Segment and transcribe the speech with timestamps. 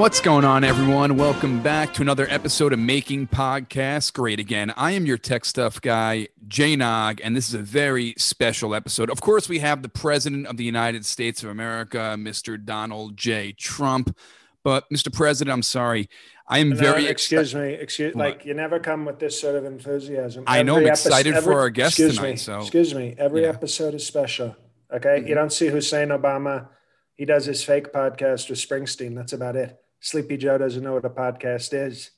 [0.00, 1.18] What's going on, everyone?
[1.18, 4.72] Welcome back to another episode of Making Podcasts Great Again.
[4.74, 9.10] I am your tech stuff guy, Jay Nog, and this is a very special episode.
[9.10, 12.62] Of course, we have the President of the United States of America, Mr.
[12.64, 13.52] Donald J.
[13.52, 14.16] Trump.
[14.64, 15.12] But, Mr.
[15.12, 16.08] President, I'm sorry.
[16.48, 17.74] I am No, very excuse exci- me.
[17.74, 18.24] Excuse What?
[18.38, 20.44] like you never come with this sort of enthusiasm.
[20.46, 23.14] I know, I'm epi- excited for every- our guest excuse tonight, Me, so- excuse me.
[23.18, 23.48] Every Yeah.
[23.50, 24.56] episode is special.
[24.92, 25.28] Okay, Mhm.
[25.28, 26.68] you don't see Hussein Obama.
[27.16, 29.14] He does his fake podcast with Springsteen.
[29.14, 29.76] That's about it.
[30.00, 32.10] Sleepy Joe doesn't know what a podcast is.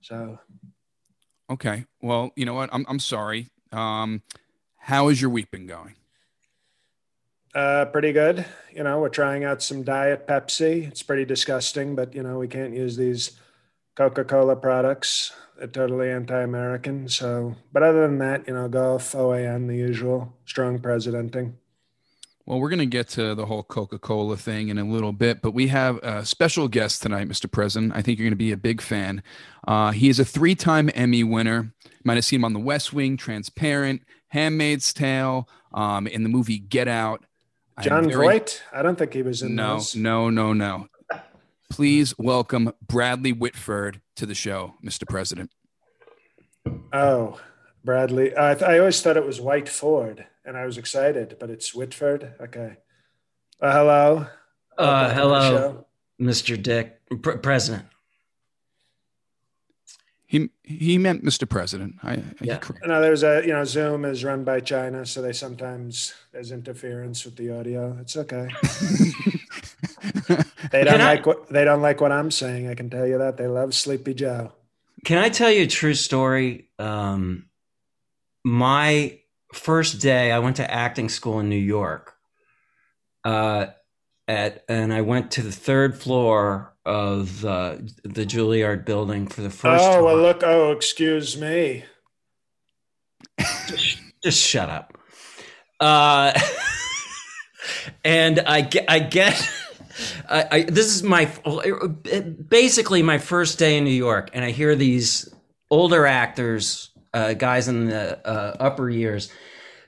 [0.00, 0.38] So
[1.50, 1.84] Okay.
[2.00, 2.70] Well, you know what?
[2.72, 3.48] I'm, I'm sorry.
[3.72, 4.22] Um,
[4.76, 5.94] how has your week been going?
[7.54, 8.44] uh, pretty good.
[8.72, 10.86] You know, we're trying out some diet Pepsi.
[10.86, 13.32] It's pretty disgusting, but you know we can't use these
[13.96, 15.32] Coca-Cola products.
[15.58, 17.08] They're totally anti-American.
[17.08, 21.58] So, but other than that, you know, golf, OAN, the usual, strong presidenting.
[22.50, 25.40] Well, we're going to get to the whole Coca Cola thing in a little bit,
[25.40, 27.48] but we have a special guest tonight, Mr.
[27.48, 27.92] President.
[27.94, 29.22] I think you're going to be a big fan.
[29.68, 31.72] Uh, he is a three time Emmy winner.
[31.84, 36.28] You might have seen him on The West Wing, Transparent, Handmaid's Tale, um, in the
[36.28, 37.24] movie Get Out.
[37.82, 38.60] John very- Voight?
[38.72, 39.94] I don't think he was in No, those.
[39.94, 40.88] no, no, no.
[41.70, 45.08] Please welcome Bradley Whitford to the show, Mr.
[45.08, 45.52] President.
[46.92, 47.38] Oh,
[47.84, 48.36] Bradley.
[48.36, 51.74] I, th- I always thought it was White Ford, and I was excited, but it's
[51.74, 52.34] Whitford.
[52.40, 52.76] Okay.
[53.60, 54.26] Uh, hello.
[54.78, 55.86] Uh, Welcome to the hello.
[56.20, 56.62] Mr.
[56.62, 57.84] Dick, Pr- President.
[60.26, 61.48] He he meant Mr.
[61.48, 61.96] President.
[62.04, 62.58] I, he Yeah.
[62.58, 66.52] cor- No, there's a you know Zoom is run by China, so they sometimes there's
[66.52, 67.96] interference with the audio.
[68.00, 68.48] It's okay.
[70.70, 72.68] They don't Can I- like what they don't like what I'm saying.
[72.68, 74.52] I can tell you that they love Sleepy Joe.
[75.04, 76.68] Can I tell you a true story?
[76.78, 77.46] Um,
[78.44, 79.18] my
[79.52, 82.14] first day, I went to acting school in New York.
[83.24, 83.66] Uh,
[84.26, 89.50] at and I went to the third floor of uh, the Juilliard building for the
[89.50, 89.84] first.
[89.84, 90.42] oh well, look.
[90.42, 91.84] Oh, excuse me.
[94.22, 94.96] just shut up.
[95.78, 96.38] Uh,
[98.04, 99.50] and I get, I get,
[100.28, 101.30] I, I, this is my,
[102.48, 105.32] basically my first day in New York, and I hear these
[105.70, 109.32] older actors, uh, guys in the uh, upper years,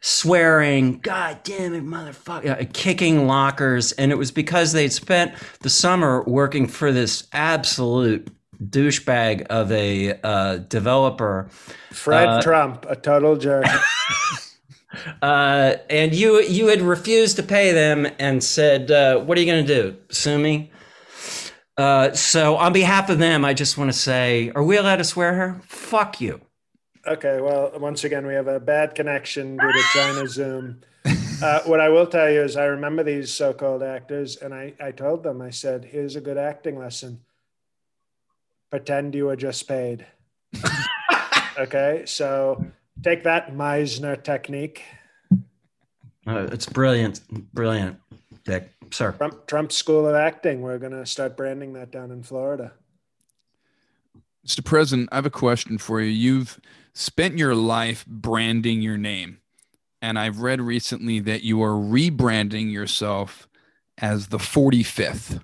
[0.00, 5.70] swearing, "God damn it, motherfucker!" uh, kicking lockers, and it was because they'd spent the
[5.70, 8.28] summer working for this absolute
[8.62, 11.48] douchebag of a uh, developer
[11.90, 13.66] Fred Uh, Trump, a total jerk.
[15.22, 19.46] uh, and you you had refused to pay them and said, uh, "What are you
[19.46, 19.96] going to do?
[20.10, 20.70] Sue me?"
[21.76, 25.04] Uh, so, on behalf of them, I just want to say, are we allowed to
[25.04, 25.60] swear here?
[25.66, 26.40] Fuck you.
[27.06, 30.80] Okay, well, once again, we have a bad connection due to China Zoom.
[31.42, 34.74] Uh, what I will tell you is, I remember these so called actors, and I,
[34.80, 37.20] I told them, I said, here's a good acting lesson
[38.72, 40.06] pretend you were just paid.
[41.58, 42.64] okay, so
[43.02, 44.82] take that Meisner technique.
[46.26, 47.20] Uh, it's brilliant,
[47.52, 48.00] brilliant,
[48.44, 48.72] Dick.
[48.90, 50.62] Sir, Trump, Trump School of Acting.
[50.62, 52.72] We're going to start branding that down in Florida.
[54.46, 54.64] Mr.
[54.64, 56.08] President, I have a question for you.
[56.08, 56.60] You've
[56.94, 59.38] spent your life branding your name,
[60.00, 63.48] and I've read recently that you are rebranding yourself
[63.98, 65.42] as the 45th.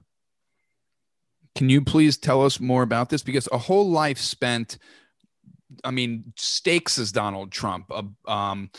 [1.55, 3.23] Can you please tell us more about this?
[3.23, 4.79] Because a whole life spent,
[5.85, 8.71] I mean, stakes as Donald Trump, uh, um,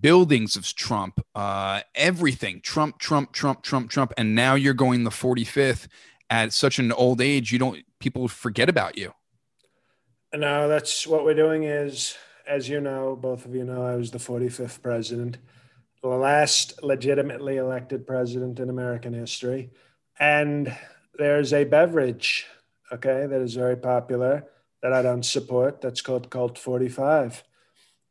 [0.00, 5.10] buildings of Trump, uh, everything Trump, Trump, Trump, Trump, Trump, and now you're going the
[5.10, 5.86] 45th
[6.28, 7.52] at such an old age.
[7.52, 9.12] You don't, people forget about you.
[10.32, 14.12] No, that's what we're doing is, as you know, both of you know, I was
[14.12, 15.38] the 45th president,
[16.02, 19.70] the last legitimately elected president in American history.
[20.20, 20.76] And
[21.18, 22.46] there's a beverage,
[22.92, 24.44] okay, that is very popular
[24.82, 25.80] that I don't support.
[25.80, 27.42] That's called Colt 45.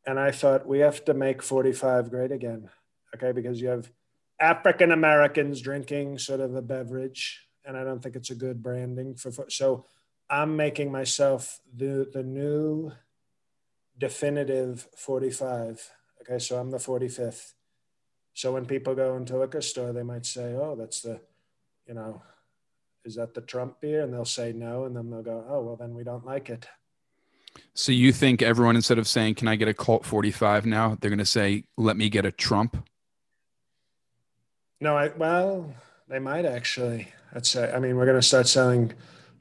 [0.06, 2.70] And I thought we have to make 45 great again,
[3.16, 3.90] okay, because you have
[4.42, 7.48] African Americans drinking sort of a beverage.
[7.64, 9.86] And I don't think it's a good branding for, so
[10.30, 12.92] I'm making myself the the new
[13.98, 15.92] definitive 45.
[16.22, 17.54] Okay, so I'm the 45th.
[18.34, 21.20] So when people go into a liquor store, they might say, "Oh, that's the,
[21.88, 22.22] you know,
[23.04, 25.76] is that the Trump beer?" And they'll say no, and then they'll go, "Oh, well,
[25.76, 26.68] then we don't like it."
[27.74, 31.10] So you think everyone instead of saying "Can I get a Colt 45 now," they're
[31.10, 32.88] going to say "Let me get a Trump"?
[34.80, 35.74] No, I well,
[36.08, 37.08] they might actually.
[37.34, 38.94] That's I mean, we're going to start selling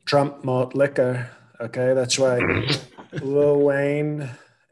[0.08, 1.28] Trump malt liquor.
[1.60, 2.38] Okay, that's why
[3.22, 4.28] Lil Wayne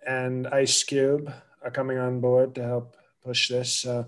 [0.07, 1.31] and Ice Cube
[1.63, 3.71] are coming on board to help push this.
[3.75, 4.07] So,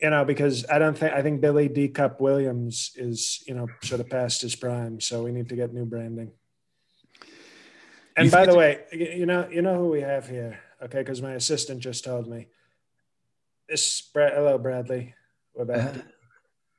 [0.00, 3.66] you know, because I don't think I think Billy Dee Cup Williams is you know
[3.82, 6.32] sort of past his prime, so we need to get new branding.
[8.16, 10.98] And You by the it's- way, you know you know who we have here, okay?
[11.00, 12.48] Because my assistant just told me.
[13.68, 15.14] This Brad, hello Bradley,
[15.54, 15.94] we're back.
[15.96, 15.98] Uh,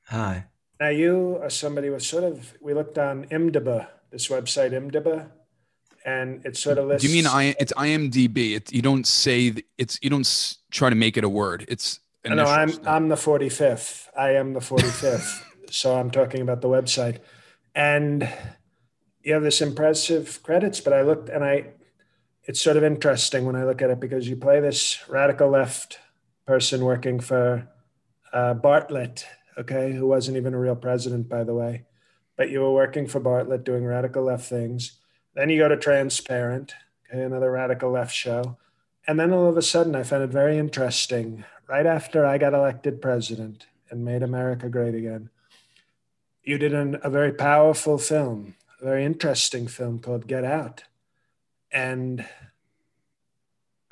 [0.05, 0.45] hi.
[0.79, 5.29] Now you are somebody with sort of we looked on IMDb, this website IMDb,
[6.05, 7.07] and it sort of lists.
[7.07, 7.55] Do you mean I?
[7.59, 8.55] It's IMDb.
[8.55, 11.65] It's you don't say it's you don't try to make it a word.
[11.67, 12.87] It's No, I'm initials.
[12.87, 14.07] I'm the 45th.
[14.17, 15.43] I am the 45th.
[15.71, 17.19] so I'm talking about the website.
[17.75, 18.27] And
[19.23, 21.73] you have this impressive credits, but I looked and I
[22.45, 25.99] it's sort of interesting when I look at it because you play this radical left
[26.45, 27.69] person working for
[28.33, 29.25] uh, Bartlett,
[29.57, 31.83] okay, who wasn't even a real president, by the way.
[32.35, 34.99] But you were working for Bartlett doing radical left things.
[35.35, 36.73] Then you go to Transparent,
[37.09, 38.57] okay, another radical left show.
[39.07, 41.43] And then all of a sudden, I found it very interesting.
[41.67, 45.29] Right after I got elected president and made America great again,
[46.43, 50.83] you did an, a very powerful film, a very interesting film called Get Out.
[51.71, 52.25] And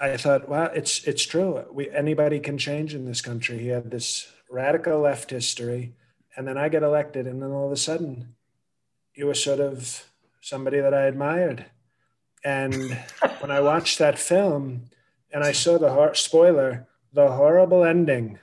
[0.01, 1.63] I thought, wow, it's it's true.
[1.71, 3.59] We anybody can change in this country.
[3.59, 5.93] He had this radical left history,
[6.35, 8.35] and then I get elected, and then all of a sudden,
[9.15, 10.05] you were sort of
[10.41, 11.65] somebody that I admired.
[12.43, 12.97] And
[13.39, 14.89] when I watched that film,
[15.33, 18.39] and I saw the hor- spoiler, the horrible ending,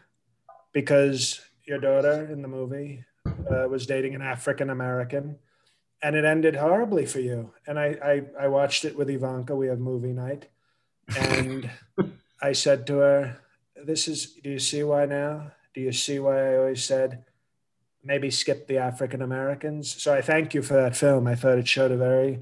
[0.72, 5.38] because your daughter in the movie uh, was dating an African American,
[6.02, 7.52] and it ended horribly for you.
[7.66, 7.96] And I,
[8.38, 9.54] I I watched it with Ivanka.
[9.54, 10.46] We have movie night,
[11.16, 11.70] and
[12.42, 13.40] I said to her,
[13.84, 14.32] "This is.
[14.32, 15.52] Do you see why now?
[15.78, 17.24] Do you see why I always said?"
[18.02, 20.02] Maybe skip the African Americans.
[20.02, 21.28] So I thank you for that film.
[21.28, 22.40] I thought it showed a very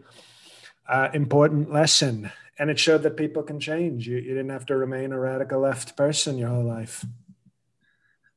[0.88, 2.30] uh, important lesson.
[2.58, 4.08] And it showed that people can change.
[4.08, 7.04] You, you didn't have to remain a radical left person your whole life.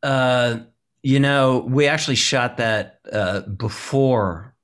[0.04, 0.60] Uh,
[1.02, 4.56] you know, we actually shot that uh, before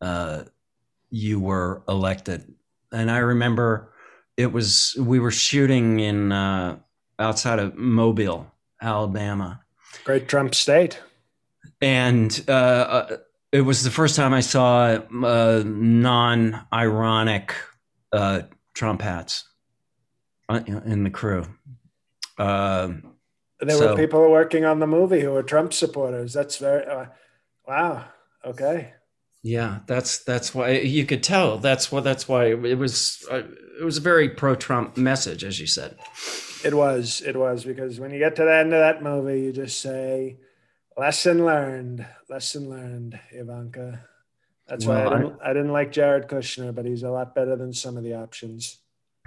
[0.00, 0.44] uh,
[1.10, 2.52] you were elected,
[2.90, 3.92] and I remember
[4.36, 6.78] it was we were shooting in uh,
[7.18, 8.50] outside of Mobile,
[8.80, 9.60] Alabama,
[10.04, 11.00] Great Trump state.
[11.80, 13.16] and uh, uh,
[13.52, 17.54] it was the first time I saw uh, non-ironic
[18.12, 18.42] uh,
[18.74, 19.44] Trump hats
[20.48, 21.46] uh, in the crew.
[22.38, 22.88] Uh,
[23.60, 26.32] There So- were people working on the movie who were Trump supporters.
[26.34, 27.06] That's very, uh,
[27.66, 28.04] wow.
[28.44, 28.92] Okay.
[29.42, 31.58] Yeah, that's that's why you could tell.
[31.58, 33.24] That's what that's why it was.
[33.30, 33.42] Uh,
[33.80, 35.96] it was a very pro-Trump message, as you said.
[36.64, 39.52] It was, it was, because when you get to the end of that movie, you
[39.52, 40.38] just say,
[40.96, 44.00] lesson learned, lesson learned, Ivanka.
[44.66, 47.56] That's why Well, I didn't, I didn't like Jared Kushner, but he's a lot better
[47.56, 48.78] than some of the options.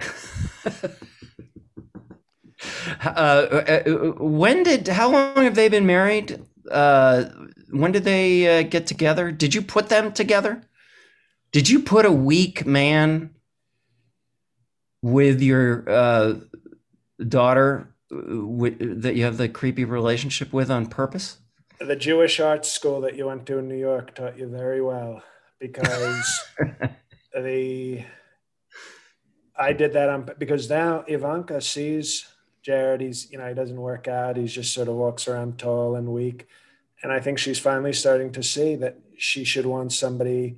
[3.04, 3.82] Uh, uh,
[4.18, 4.88] when did?
[4.88, 6.44] How long have they been married?
[6.70, 7.24] Uh,
[7.70, 9.32] when did they uh, get together?
[9.32, 10.62] Did you put them together?
[11.52, 13.30] Did you put a weak man
[15.02, 16.34] with your uh,
[17.28, 21.38] daughter uh, with, that you have the creepy relationship with on purpose?
[21.78, 25.22] The Jewish art school that you went to in New York taught you very well
[25.58, 26.40] because
[27.34, 28.04] the
[29.58, 32.26] I did that on because now Ivanka sees
[32.62, 33.00] Jared.
[33.00, 34.36] He's you know he doesn't work out.
[34.36, 36.48] He's just sort of walks around tall and weak,
[37.02, 40.56] and I think she's finally starting to see that she should want somebody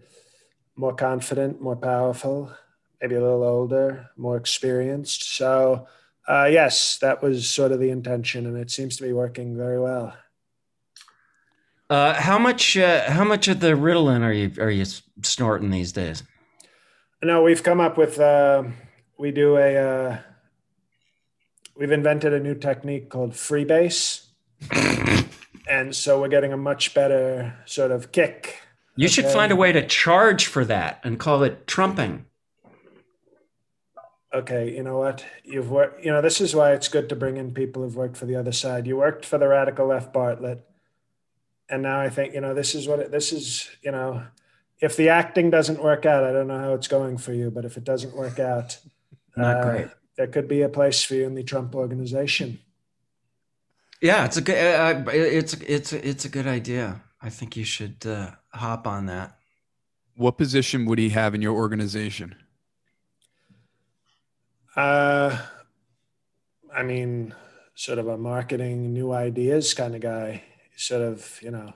[0.76, 2.52] more confident, more powerful,
[3.00, 5.36] maybe a little older, more experienced.
[5.36, 5.86] So
[6.28, 9.80] uh, yes, that was sort of the intention, and it seems to be working very
[9.80, 10.14] well.
[11.90, 12.76] Uh, how much?
[12.76, 14.86] Uh, how much of the Ritalin are you are you
[15.22, 16.22] snorting these days?
[17.22, 18.18] No, we've come up with.
[18.18, 18.64] Uh,
[19.18, 19.76] we do a.
[19.76, 20.18] Uh,
[21.76, 24.26] we've invented a new technique called freebase,
[25.68, 28.60] and so we're getting a much better sort of kick.
[28.96, 32.26] You should find a way to charge for that and call it trumping.
[34.34, 35.24] Okay, you know what?
[35.44, 36.04] You've worked.
[36.04, 38.36] You know this is why it's good to bring in people who've worked for the
[38.36, 38.86] other side.
[38.86, 40.66] You worked for the radical left Bartlett,
[41.68, 43.68] and now I think you know this is what it, this is.
[43.82, 44.24] You know,
[44.80, 47.66] if the acting doesn't work out, I don't know how it's going for you, but
[47.66, 48.78] if it doesn't work out,
[49.36, 49.88] Not uh, great.
[50.16, 52.58] There could be a place for you in the Trump organization.
[54.00, 54.56] Yeah, it's a good.
[54.56, 57.02] Uh, it's it's it's a good idea.
[57.20, 59.38] I think you should uh, hop on that.
[60.16, 62.34] What position would he have in your organization?
[64.76, 65.38] Uh,
[66.74, 67.34] I mean,
[67.74, 70.42] sort of a marketing new ideas kind of guy.
[70.76, 71.74] Sort of, you know,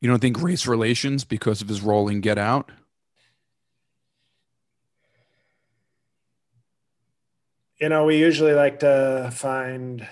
[0.00, 2.70] You don't think race relations because of his role in Get Out?
[7.80, 10.06] you know, we usually like to find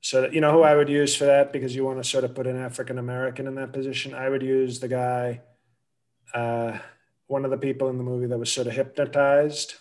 [0.00, 2.24] So that, you know who I would use for that because you want to sort
[2.24, 4.14] of put an African American in that position.
[4.14, 5.42] I would use the guy,
[6.34, 6.78] uh,
[7.26, 9.74] one of the people in the movie that was sort of hypnotized.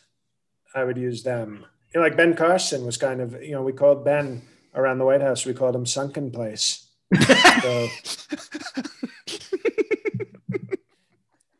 [0.75, 1.65] I would use them.
[1.93, 3.41] You know, like Ben Carson was kind of.
[3.41, 4.41] You know, we called Ben
[4.75, 5.45] around the White House.
[5.45, 6.85] We called him Sunken Place.
[7.13, 7.21] so,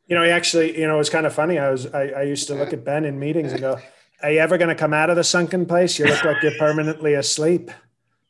[0.08, 1.58] you know, he actually, you know, it was kind of funny.
[1.58, 3.80] I was, I, I used to look at Ben in meetings and go,
[4.22, 5.98] "Are you ever going to come out of the sunken place?
[5.98, 7.72] You look like you're permanently asleep."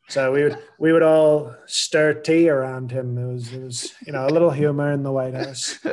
[0.07, 3.17] So we would, we would all stir tea around him.
[3.17, 5.79] It was, it was, you know, a little humor in the White House.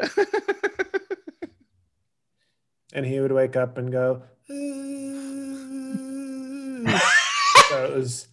[2.93, 4.23] and he would wake up and go.
[7.69, 8.29] so it was,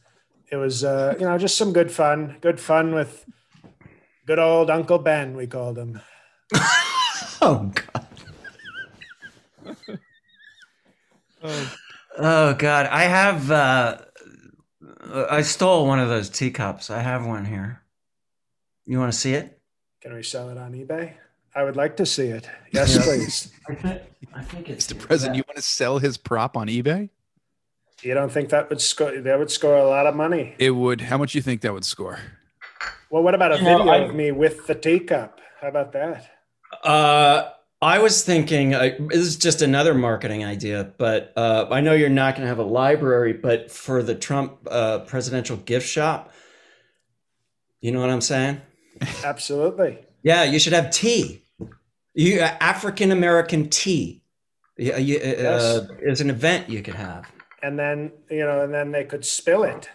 [0.51, 2.37] it was, uh, you know, just some good fun.
[2.41, 3.25] Good fun with
[4.25, 5.35] good old Uncle Ben.
[5.35, 5.99] We called him.
[7.41, 8.07] oh God.
[11.43, 11.75] oh.
[12.17, 12.85] oh God.
[12.87, 13.51] I have.
[13.51, 13.97] uh
[15.11, 16.89] I stole one of those teacups.
[16.89, 17.81] I have one here.
[18.85, 19.59] You want to see it?
[20.01, 21.13] Can we sell it on eBay?
[21.55, 22.49] I would like to see it.
[22.71, 23.51] Yes, please.
[23.69, 24.01] I think,
[24.33, 24.99] I think it's Mr.
[24.99, 25.37] President.
[25.37, 27.09] You want to sell his prop on eBay?
[28.01, 29.19] You don't think that would score?
[29.19, 30.55] That would score a lot of money.
[30.57, 31.01] It would.
[31.01, 32.19] How much do you think that would score?
[33.09, 35.39] Well, what about a you video know, I, of me with the teacup?
[35.59, 36.29] How about that?
[36.83, 37.49] Uh,
[37.81, 42.09] I was thinking uh, this is just another marketing idea, but uh, I know you're
[42.09, 46.31] not going to have a library, but for the Trump uh, presidential gift shop,
[47.81, 48.61] you know what I'm saying?
[49.23, 49.99] Absolutely.
[50.23, 51.43] Yeah, you should have tea.
[52.13, 54.21] You uh, African American tea.
[54.77, 55.87] You, you, uh, yes.
[56.01, 57.31] is an event you could have.
[57.61, 59.89] And then you know, and then they could spill it.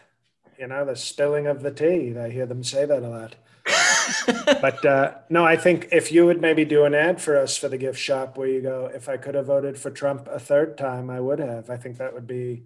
[0.59, 2.17] You know, the spilling of the tea.
[2.17, 3.37] I hear them say that a lot
[4.61, 7.69] but uh, no, I think if you would maybe do an ad for us for
[7.69, 10.77] the gift shop where you go, if I could have voted for Trump a third
[10.77, 11.71] time, I would have.
[11.71, 12.65] I think that would be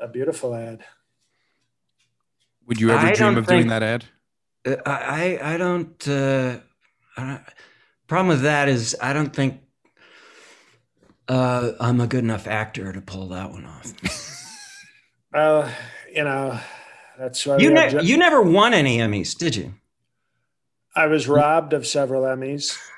[0.00, 0.82] a beautiful ad.
[2.66, 4.04] Would you ever I dream of think, doing that ad?
[4.64, 6.69] Uh, I I don't, uh, I don't.
[8.10, 9.60] Problem with that is I don't think
[11.28, 13.94] uh, I'm a good enough actor to pull that one off.
[15.32, 15.72] well,
[16.12, 16.58] you know,
[17.16, 19.74] that's why you, ne- you never won any Emmys, did you?
[20.96, 22.76] I was robbed of several Emmys.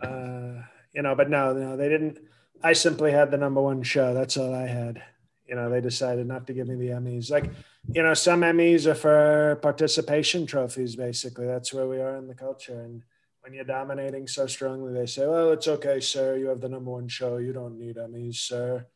[0.00, 0.62] Uh,
[0.94, 2.18] you know, but no, no, they didn't.
[2.62, 4.14] I simply had the number one show.
[4.14, 5.02] That's all I had.
[5.48, 7.28] You know, they decided not to give me the Emmys.
[7.28, 7.50] Like,
[7.92, 11.46] you know, some Emmys are for participation trophies, basically.
[11.46, 12.80] That's where we are in the culture.
[12.80, 13.02] And
[13.44, 16.38] when you're dominating so strongly, they say, well, it's okay, sir.
[16.38, 17.36] You have the number one show.
[17.36, 18.86] You don't need Emmys, sir.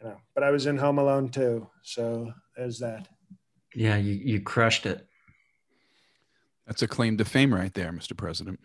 [0.00, 1.68] You know, but I was in Home Alone too.
[1.82, 3.06] So there's that.
[3.74, 5.06] Yeah, you, you crushed it.
[6.66, 8.16] That's a claim to fame right there, Mr.
[8.16, 8.58] President.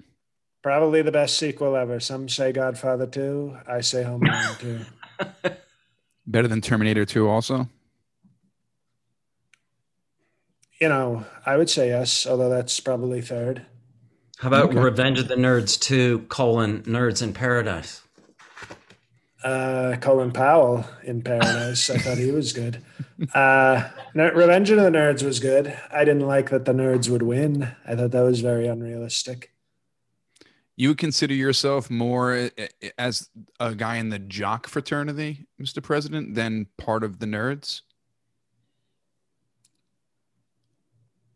[0.64, 2.00] Probably the best sequel ever.
[2.00, 3.58] Some say Godfather 2.
[3.68, 5.50] I say Home Alone 2.
[6.26, 7.68] Better than Terminator 2 also?
[10.80, 13.66] You know, I would say yes, although that's probably third.
[14.42, 14.80] How about okay.
[14.80, 18.02] Revenge of the Nerds 2, colon, Nerds in Paradise?
[19.44, 21.92] Uh, Colin Powell in Paradise.
[21.92, 22.82] I thought he was good.
[23.36, 25.78] Uh, Revenge of the Nerds was good.
[25.94, 27.76] I didn't like that the nerds would win.
[27.86, 29.52] I thought that was very unrealistic.
[30.76, 33.30] You would consider yourself more eh, eh, as
[33.60, 35.84] a guy in the jock fraternity, Mr.
[35.84, 37.82] President, than part of the nerds?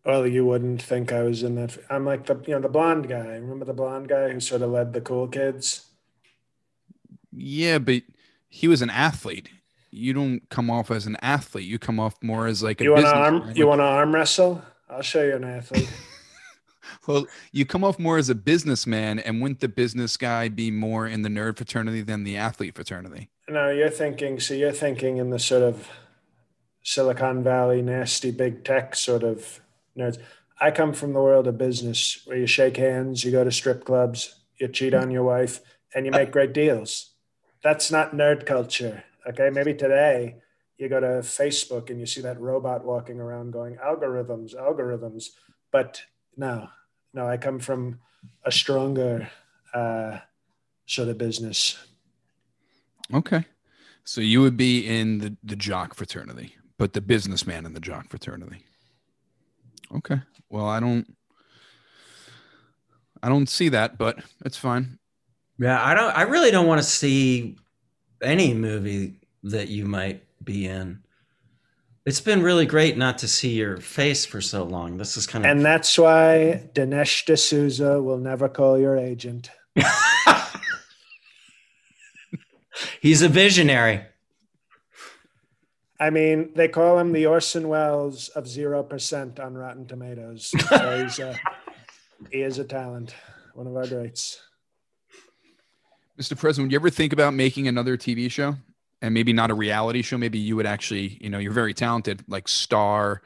[0.06, 1.78] Well, you wouldn't think I was in that.
[1.90, 3.26] I'm like the you know the blonde guy.
[3.26, 5.88] Remember the blonde guy who sort of led the cool kids?
[7.32, 8.04] Yeah, but
[8.48, 9.50] he was an athlete.
[9.90, 11.66] You don't come off as an athlete.
[11.66, 14.14] You come off more as like a you want to arm you want to arm
[14.14, 14.62] wrestle?
[14.90, 15.92] I'll show you an athlete.
[17.08, 21.08] well, you come off more as a businessman, and wouldn't the business guy be more
[21.08, 23.30] in the nerd fraternity than the athlete fraternity?
[23.50, 24.40] No, you're thinking.
[24.40, 25.90] So you're thinking in the sort of
[26.84, 29.62] Silicon Valley, nasty big tech sort of
[29.98, 30.18] nerds.
[30.60, 33.84] I come from the world of business where you shake hands, you go to strip
[33.84, 35.60] clubs, you cheat on your wife,
[35.94, 37.16] and you make great deals
[37.66, 39.04] that's not nerd culture.
[39.28, 40.36] Okay, maybe today
[40.78, 45.30] you go to Facebook and you see that robot walking around going algorithms, algorithms.
[45.72, 46.04] But
[46.38, 46.70] no,
[47.12, 48.02] no, I come from
[48.44, 49.30] a stronger
[49.74, 50.20] uh,
[50.86, 51.84] sort of business.
[53.12, 53.46] Okay,
[54.04, 58.10] so you would be in the the jock fraternity, but the businessman in the jock
[58.10, 58.64] fraternity.
[59.96, 61.16] Okay, well, I don't.
[63.24, 65.00] I don't see that, but it's fine.
[65.58, 66.16] Yeah, I don't.
[66.16, 67.58] I really don't want to see
[68.22, 71.00] any movie that you might be in.
[72.06, 74.98] It's been really great not to see your face for so long.
[74.98, 79.50] This is kind of, and that's why Dinesh D'Souza will never call your agent.
[83.02, 84.06] He's a visionary.
[86.00, 90.54] I mean, they call him the Orson Welles of zero percent on Rotten Tomatoes.
[90.70, 91.36] So he's a,
[92.32, 93.16] he is a talent,
[93.54, 94.42] one of our greats.
[96.20, 96.38] Mr.
[96.38, 98.56] President, would you ever think about making another TV show?
[99.02, 100.18] And maybe not a reality show.
[100.18, 103.22] Maybe you would actually, you know, you're very talented, like star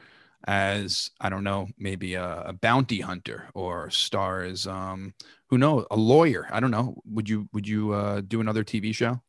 [0.47, 5.13] as I don't know, maybe a, a bounty hunter or star as um,
[5.47, 6.47] who knows, a lawyer.
[6.51, 7.01] I don't know.
[7.05, 9.21] Would you would you uh, do another TV show?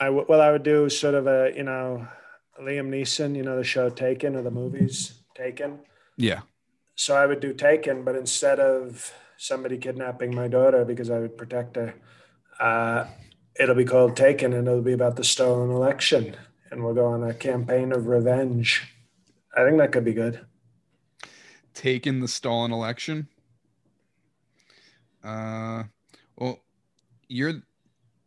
[0.00, 2.06] I w- well, I would do sort of a you know
[2.60, 5.80] Liam Neeson, you know the show Taken or the movies Taken.
[6.16, 6.40] Yeah.
[6.94, 11.36] So I would do Taken, but instead of somebody kidnapping my daughter because I would
[11.36, 11.94] protect her,
[12.58, 13.06] uh,
[13.58, 16.34] it'll be called Taken, and it'll be about the stolen election,
[16.70, 18.94] and we'll go on a campaign of revenge.
[19.54, 20.40] I think that could be good.
[21.74, 23.28] Taken the stolen election.
[25.22, 25.84] Uh,
[26.36, 26.62] well,
[27.28, 27.62] you're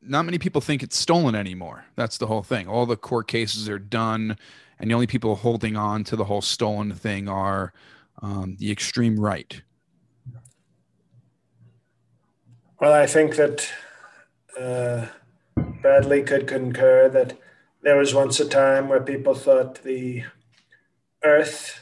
[0.01, 1.85] not many people think it's stolen anymore.
[1.95, 2.67] That's the whole thing.
[2.67, 4.37] All the court cases are done,
[4.79, 7.73] and the only people holding on to the whole stolen thing are
[8.21, 9.61] um, the extreme right.
[12.79, 13.69] Well, I think that
[14.57, 15.07] uh,
[15.81, 17.37] Bradley could concur that
[17.81, 20.23] there was once a time where people thought the
[21.23, 21.81] Earth,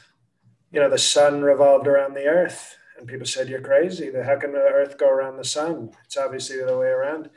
[0.72, 4.10] you know, the sun revolved around the Earth, and people said, "You're crazy.
[4.12, 5.90] How can the Earth go around the sun?
[6.04, 7.30] It's obviously the other way around."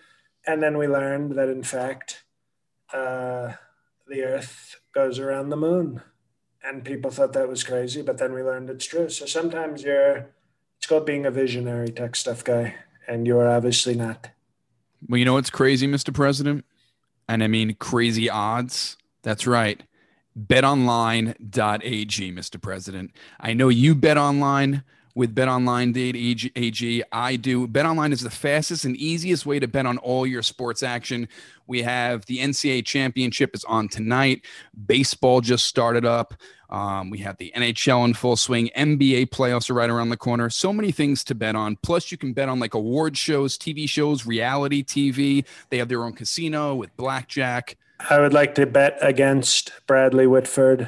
[0.46, 2.24] And then we learned that, in fact,
[2.94, 3.54] uh,
[4.08, 6.02] the Earth goes around the moon.
[6.64, 9.10] And people thought that was crazy, but then we learned it's true.
[9.10, 10.30] So sometimes you're,
[10.78, 12.76] it's called being a visionary tech stuff guy,
[13.08, 14.30] and you're obviously not.
[15.08, 16.14] Well, you know what's crazy, Mr.
[16.14, 16.66] President?
[17.28, 18.98] And I mean crazy odds.
[19.24, 19.82] That's right.
[20.40, 22.62] BetOnline.ag, Mr.
[22.62, 23.12] President.
[23.40, 24.84] I know you bet online
[25.16, 27.04] with betonline.ag.
[27.12, 27.68] I do.
[27.68, 31.28] BetOnline is the fastest and easiest way to bet on all your sports action.
[31.68, 34.46] We have the NCAA championship is on tonight.
[34.86, 36.34] Baseball just started up.
[36.70, 38.70] Um, we have the NHL in full swing.
[38.78, 40.50] NBA playoffs are right around the corner.
[40.50, 41.78] So many things to bet on.
[41.84, 45.46] Plus, you can bet on like award shows, TV shows, reality TV.
[45.70, 47.78] They have their own casino with blackjack.
[48.10, 50.88] I would like to bet against Bradley Whitford.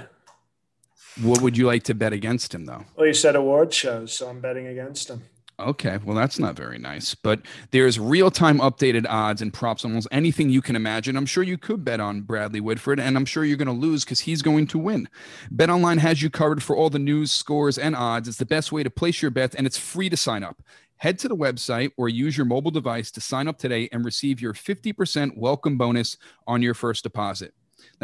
[1.21, 2.85] What would you like to bet against him, though?
[2.95, 5.23] Well, you said award shows, so I'm betting against him.
[5.59, 7.13] Okay, well, that's not very nice.
[7.13, 11.15] But there's real time updated odds and props on almost anything you can imagine.
[11.15, 14.03] I'm sure you could bet on Bradley Whitford, and I'm sure you're going to lose
[14.03, 15.07] because he's going to win.
[15.53, 18.27] BetOnline has you covered for all the news, scores, and odds.
[18.27, 20.63] It's the best way to place your bets, and it's free to sign up.
[20.97, 24.41] Head to the website or use your mobile device to sign up today and receive
[24.41, 27.53] your 50% welcome bonus on your first deposit.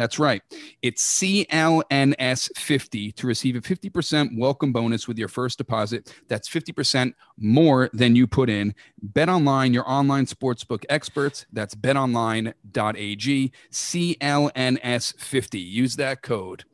[0.00, 0.42] That's right.
[0.80, 6.10] It's CLNS50 to receive a 50% welcome bonus with your first deposit.
[6.26, 8.74] That's 50% more than you put in.
[9.02, 11.44] Bet online, your online sportsbook experts.
[11.52, 15.70] That's betonline.ag, CLNS50.
[15.70, 16.64] Use that code.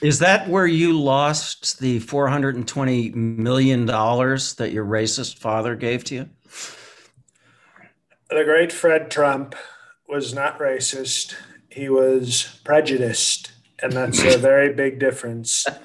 [0.00, 6.28] Is that where you lost the $420 million that your racist father gave to you?
[8.30, 9.54] The great Fred Trump
[10.08, 11.36] was not racist
[11.74, 13.50] he was prejudiced,
[13.82, 15.66] and that's a very big difference.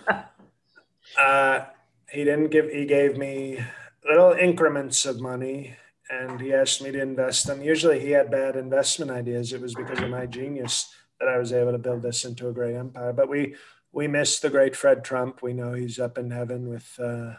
[1.17, 1.65] Uh,
[2.09, 2.69] he didn't give.
[2.69, 3.59] He gave me
[4.07, 5.75] little increments of money,
[6.09, 7.61] and he asked me to invest them.
[7.61, 9.51] Usually, he had bad investment ideas.
[9.51, 12.53] It was because of my genius that I was able to build this into a
[12.53, 13.11] great empire.
[13.11, 13.55] But we
[13.91, 15.41] we miss the great Fred Trump.
[15.41, 17.33] We know he's up in heaven with uh,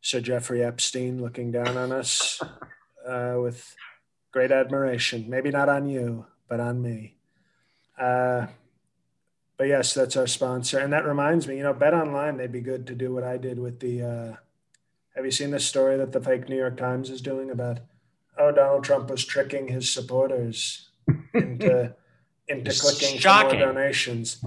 [0.00, 2.40] Sir Jeffrey Epstein looking down on us
[3.04, 3.74] uh, with
[4.30, 5.26] great admiration.
[5.28, 7.16] Maybe not on you, but on me.
[8.02, 8.46] Uh,
[9.56, 10.80] but yes, that's our sponsor.
[10.80, 13.36] And that reminds me, you know, Bet Online, they'd be good to do what I
[13.36, 14.02] did with the.
[14.02, 14.36] Uh,
[15.14, 17.80] have you seen the story that the fake New York Times is doing about,
[18.38, 20.88] oh, Donald Trump was tricking his supporters
[21.34, 21.94] into
[22.48, 23.60] into clicking Shocking.
[23.60, 24.44] for more donations?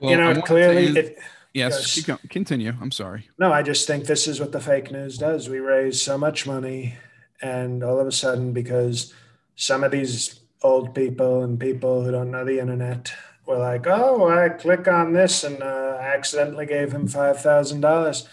[0.00, 0.86] Well, you know, clearly.
[0.88, 1.18] It,
[1.54, 2.18] yes, yes.
[2.28, 2.74] continue.
[2.80, 3.30] I'm sorry.
[3.38, 5.48] No, I just think this is what the fake news does.
[5.48, 6.96] We raise so much money,
[7.40, 9.14] and all of a sudden, because
[9.56, 13.12] some of these old people and people who don't know the internet
[13.46, 17.80] were like, "Oh, I click on this and uh, I accidentally gave him five thousand
[17.80, 18.28] dollars,"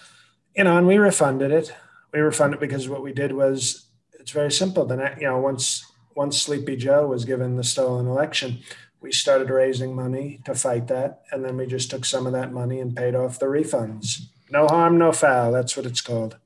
[0.56, 1.74] you know, and we refunded it.
[2.14, 3.86] We refunded it because what we did was
[4.20, 4.86] it's very simple.
[4.86, 5.86] The Then you know, once
[6.16, 8.60] once Sleepy Joe was given the stolen election,
[9.02, 12.52] we started raising money to fight that, and then we just took some of that
[12.52, 14.22] money and paid off the refunds.
[14.50, 15.52] No harm, no foul.
[15.52, 16.38] That's what it's called.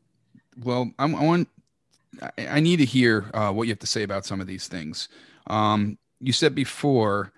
[0.61, 1.47] Well, I'm, I want.
[2.37, 5.07] I need to hear uh, what you have to say about some of these things.
[5.49, 7.31] Um, you said before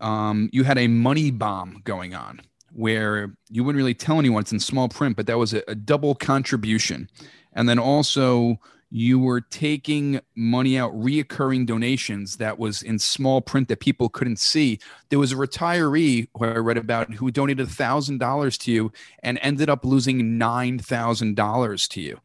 [0.00, 2.40] um, you had a money bomb going on
[2.72, 5.74] where you wouldn't really tell anyone it's in small print, but that was a, a
[5.74, 7.08] double contribution.
[7.52, 8.58] And then also
[8.90, 14.38] you were taking money out, reoccurring donations that was in small print that people couldn't
[14.38, 14.80] see.
[15.08, 18.92] There was a retiree who I read about who donated $1,000 to you
[19.22, 22.20] and ended up losing $9,000 to you.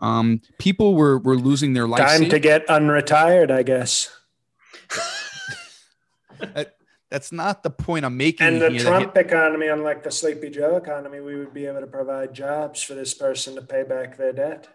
[0.00, 2.00] Um, people were, were losing their life.
[2.00, 4.10] Time to get unretired, I guess.
[6.38, 6.76] That,
[7.10, 8.46] that's not the point I'm making.
[8.46, 8.78] And the.
[8.78, 12.94] Trump economy, unlike the Sleepy Joe economy, we would be able to provide jobs for
[12.94, 14.68] this person to pay back their debt.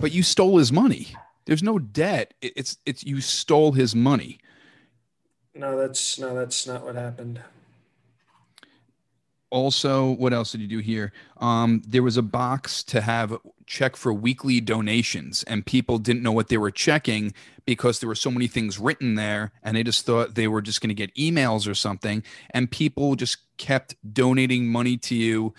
[0.00, 1.08] But you stole his money.
[1.44, 2.34] There's no debt.
[2.40, 4.38] It's it's you stole his money.
[5.54, 7.40] No, that's no, that's not what happened.
[9.50, 11.12] Also, what else did you do here?
[11.38, 13.36] Um, there was a box to have
[13.70, 17.32] check for weekly donations, and people didn't know what they were checking
[17.64, 20.80] because there were so many things written there, and they just thought they were just
[20.80, 22.24] going to get emails or something.
[22.50, 25.54] And people just kept donating money to you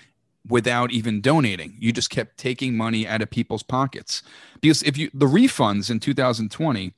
[0.45, 1.78] without even donating.
[1.80, 4.24] You just kept taking money out of people's pockets.
[4.60, 6.93] Because if you the refunds in 2020,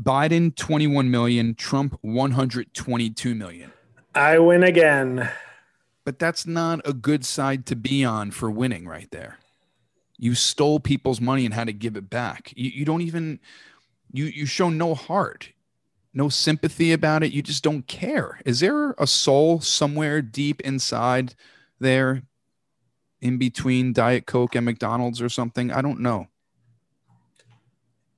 [0.00, 3.72] Biden 21 million, Trump 122 million.
[4.14, 5.28] I win again.
[6.04, 9.39] But that's not a good side to be on for winning right there.
[10.20, 12.52] You stole people's money and had to give it back.
[12.54, 13.40] You, you don't even
[14.12, 15.52] you you show no heart
[16.12, 17.32] no sympathy about it.
[17.32, 18.40] You just don't care.
[18.44, 21.34] Is there a soul somewhere deep inside
[21.78, 22.22] there
[23.20, 25.70] in between Diet Coke and McDonald's or something?
[25.70, 26.28] I don't know.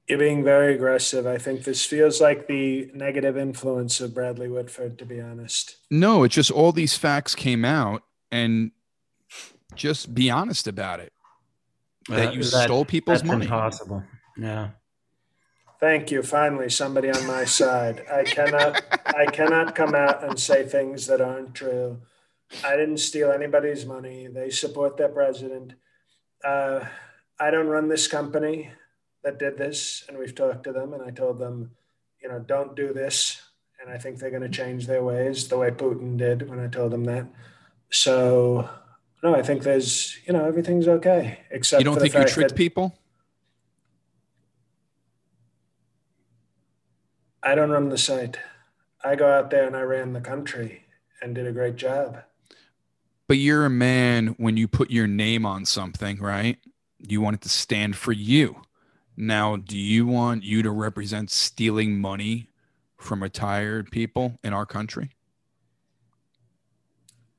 [0.08, 1.26] You're being very aggressive.
[1.26, 5.76] I think this feels like the negative influence of Bradley Whitford, to be honest.
[5.90, 8.72] No, it's just all these facts came out and
[9.74, 11.11] just be honest about it.
[12.08, 13.44] That uh, you that, stole people's money.
[13.44, 14.02] Impossible.
[14.36, 14.70] Yeah.
[15.80, 16.22] Thank you.
[16.22, 18.04] Finally, somebody on my side.
[18.10, 22.00] I cannot I cannot come out and say things that aren't true.
[22.64, 24.26] I didn't steal anybody's money.
[24.26, 25.74] They support their president.
[26.44, 26.84] Uh,
[27.40, 28.70] I don't run this company
[29.24, 31.72] that did this, and we've talked to them, and I told them,
[32.22, 33.40] you know, don't do this.
[33.80, 36.68] And I think they're going to change their ways the way Putin did when I
[36.68, 37.26] told them that.
[37.90, 38.70] So,
[39.22, 41.40] no, I think there's, you know, everything's okay.
[41.50, 42.98] Except you don't think you tricked people?
[47.42, 48.38] I don't run the site.
[49.04, 50.84] I go out there and I ran the country
[51.20, 52.22] and did a great job.
[53.26, 56.58] But you're a man when you put your name on something, right?
[56.98, 58.62] You want it to stand for you.
[59.16, 62.48] Now, do you want you to represent stealing money
[62.96, 65.10] from retired people in our country?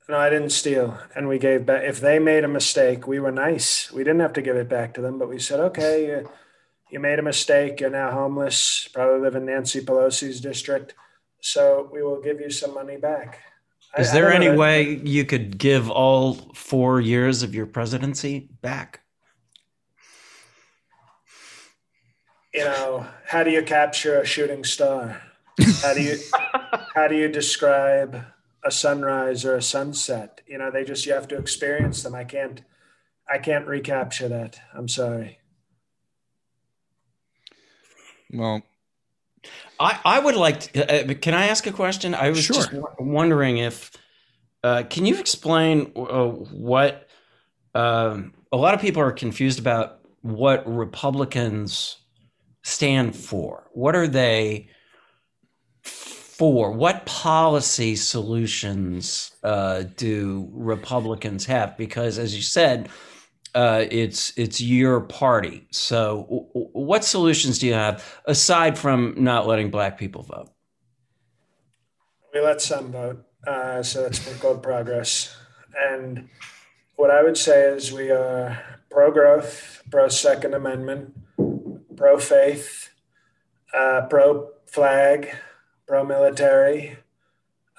[0.10, 0.98] No, I didn't steal.
[1.16, 1.84] And we gave back.
[1.84, 3.92] If they made a mistake, we were nice.
[3.92, 6.30] We didn't have to give it back to them, but we said, okay, you,
[6.92, 7.80] you made a mistake.
[7.80, 10.94] You're now homeless, probably live in Nancy Pelosi's district.
[11.40, 13.40] So we will give you some money back.
[13.98, 17.66] Is I, there I any that, way you could give all four years of your
[17.66, 19.02] presidency back?
[22.54, 25.22] You know, how do you capture a shooting star?
[25.84, 26.18] How do you
[26.96, 28.26] how do you describe
[28.66, 30.42] a sunrise or a sunset?
[30.48, 32.16] You know, they just you have to experience them.
[32.16, 32.62] I can't
[33.32, 34.60] I can't recapture that.
[34.74, 35.40] I'm sorry.
[38.32, 38.64] Well,
[39.80, 42.16] I, I would like to, uh, can I ask a question?
[42.16, 42.56] I was sure.
[42.56, 43.92] just w- wondering if,
[44.64, 47.08] uh, can you explain uh, what,
[47.76, 51.98] um, a lot of people are confused about what Republicans
[52.64, 53.70] stand for.
[53.74, 54.70] What are they
[56.34, 56.72] for?
[56.72, 61.78] What policy solutions uh, do Republicans have?
[61.78, 62.90] Because as you said,
[63.54, 65.68] uh, it's it's your party.
[65.70, 70.50] So, w- what solutions do you have aside from not letting black people vote?
[72.34, 75.38] We let some vote, uh, so that's called progress.
[75.78, 76.30] And
[76.96, 81.14] what I would say is we are pro growth, pro Second Amendment,
[81.96, 82.90] pro faith,
[83.72, 85.36] uh, pro flag,
[85.94, 86.98] pro military,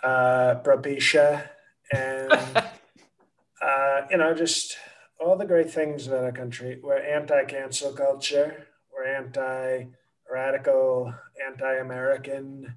[0.05, 1.50] uh, pro PISA,
[1.90, 2.31] and
[3.61, 4.77] uh, you know just
[5.18, 6.79] all the great things about our country.
[6.81, 8.68] We're anti-cancel culture.
[8.92, 11.12] We're anti-radical,
[11.44, 12.77] anti-American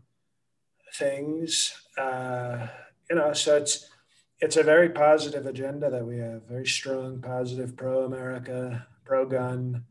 [0.95, 1.71] things.
[1.95, 2.69] Uh,
[3.07, 3.91] you know, so it's
[4.39, 6.47] it's a very positive agenda that we have.
[6.49, 9.83] Very strong, positive, pro-America, pro-gun,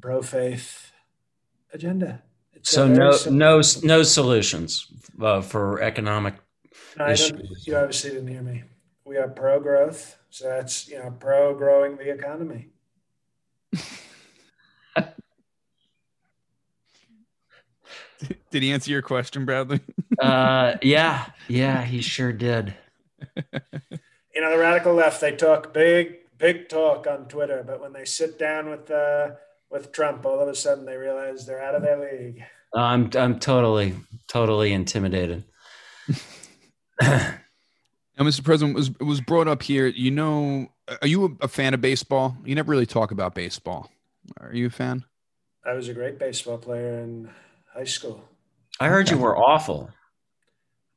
[0.00, 0.92] pro-faith
[1.72, 2.22] agenda.
[2.54, 4.86] It's so no no no solutions
[5.20, 6.34] uh, for economic
[6.98, 7.66] no, issues.
[7.66, 8.62] you obviously didn't hear me.
[9.04, 12.66] We are pro-growth so that's you know pro growing the economy.
[18.50, 19.78] did he answer your question, Bradley?
[20.20, 22.74] uh, yeah, yeah, he sure did.
[23.36, 28.04] you know, the radical left they talk big, big talk on Twitter, but when they
[28.04, 29.38] sit down with the
[29.74, 32.42] with Trump, all of a sudden they realize they're out of their league.
[32.74, 33.94] I'm I'm totally
[34.28, 35.44] totally intimidated.
[37.02, 37.34] now,
[38.20, 38.42] Mr.
[38.42, 39.88] President, was was brought up here.
[39.88, 40.68] You know,
[41.02, 42.36] are you a fan of baseball?
[42.44, 43.90] You never really talk about baseball.
[44.40, 45.04] Are you a fan?
[45.66, 47.30] I was a great baseball player in
[47.74, 48.24] high school.
[48.80, 49.90] I heard you were awful.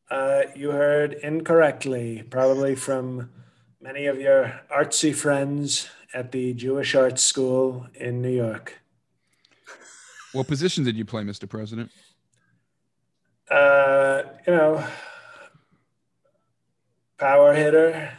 [0.10, 3.30] Uh, you heard incorrectly, probably from
[3.82, 8.82] many of your artsy friends at the Jewish Art School in New York.
[10.34, 11.50] What position did you play, Mr.
[11.50, 11.92] President?
[13.50, 14.86] Uh, you know,
[17.18, 18.12] power hitter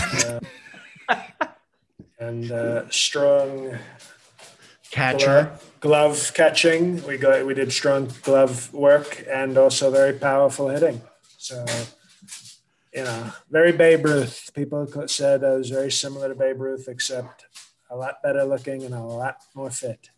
[0.00, 0.40] uh,
[2.18, 3.78] and uh, strong
[4.90, 5.44] catcher,
[5.80, 7.04] glove, glove catching.
[7.06, 11.00] We got we did strong glove work and also very powerful hitting.
[11.38, 11.64] So
[12.94, 14.50] you know, very Babe Ruth.
[14.54, 17.46] People said I was very similar to Babe Ruth, except
[17.90, 20.10] a lot better looking and a lot more fit.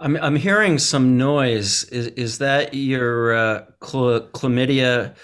[0.00, 1.84] I'm I'm hearing some noise.
[1.84, 5.14] Is is that your uh, cl- chlamydia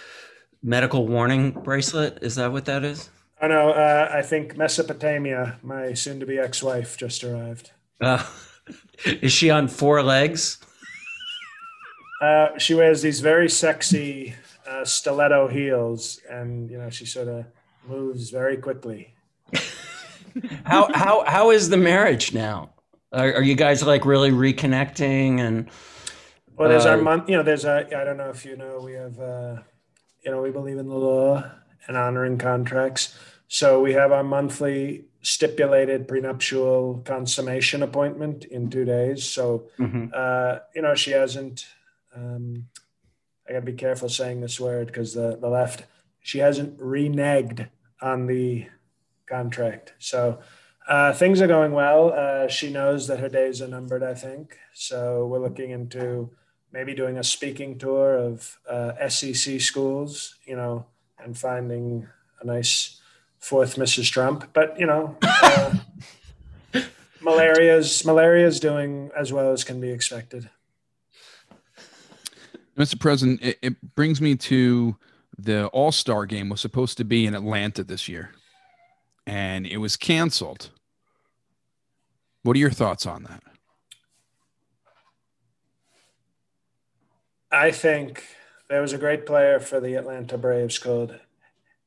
[0.63, 2.19] medical warning bracelet?
[2.23, 3.09] Is that what that is?
[3.41, 7.73] Oh no, uh, I think Mesopotamia, my soon-to-be ex-wife, just arrived.
[8.01, 8.25] Uh,
[9.07, 10.59] is she on four legs?
[12.21, 14.35] Uh, she wears these very sexy
[14.67, 17.47] uh, stiletto heels, and you know she sort of
[17.87, 19.15] moves very quickly.
[20.65, 22.71] how how how is the marriage now?
[23.13, 25.71] Are, are, you guys like really reconnecting and?
[26.57, 27.29] Well, there's uh, our month.
[27.29, 27.87] You know, there's a.
[27.97, 28.81] I don't know if you know.
[28.83, 29.19] We have.
[29.19, 29.57] Uh,
[30.25, 31.45] you know, we believe in the law
[31.87, 33.17] and honoring contracts.
[33.47, 39.25] So we have our monthly stipulated prenuptial consummation appointment in two days.
[39.25, 40.07] So, mm-hmm.
[40.15, 41.67] uh, you know, she hasn't.
[42.17, 42.69] Um,
[43.49, 45.85] I got to be careful saying this word because the, the left,
[46.21, 47.69] she hasn't reneged
[48.01, 48.67] on the
[49.29, 49.95] contract.
[49.99, 50.41] So
[50.89, 52.13] uh, things are going well.
[52.13, 54.59] Uh, she knows that her days are numbered, I think.
[54.75, 56.31] So we're looking into
[56.73, 60.87] maybe doing a speaking tour of uh, SEC schools, you know,
[61.19, 62.09] and finding
[62.41, 63.01] a nice
[63.39, 64.11] fourth Mrs.
[64.11, 64.51] Trump.
[64.53, 65.75] But, you know, uh,
[67.21, 70.51] malaria's malaria's doing as well as can be expected.
[72.77, 72.99] Mr.
[72.99, 74.97] President, it, it brings me to
[75.39, 78.33] the All Star game was supposed to be in Atlanta this year,
[79.27, 80.71] and it was canceled.
[82.43, 83.43] What are your thoughts on that?
[87.51, 88.25] I think
[88.69, 91.19] there was a great player for the Atlanta Braves called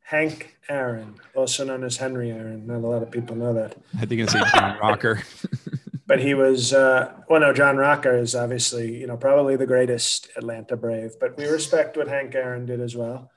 [0.03, 2.65] Hank Aaron, also known as Henry Aaron.
[2.65, 3.75] Not a lot of people know that.
[3.99, 5.21] I think it's a John Rocker.
[6.07, 10.29] but he was uh, well no john rocker is obviously you know probably the greatest
[10.35, 13.29] atlanta brave but we respect what hank aaron did as well.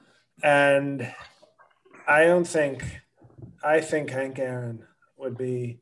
[0.42, 1.12] And
[2.08, 3.02] i don't think
[3.62, 4.84] i think hank aaron
[5.18, 5.80] would be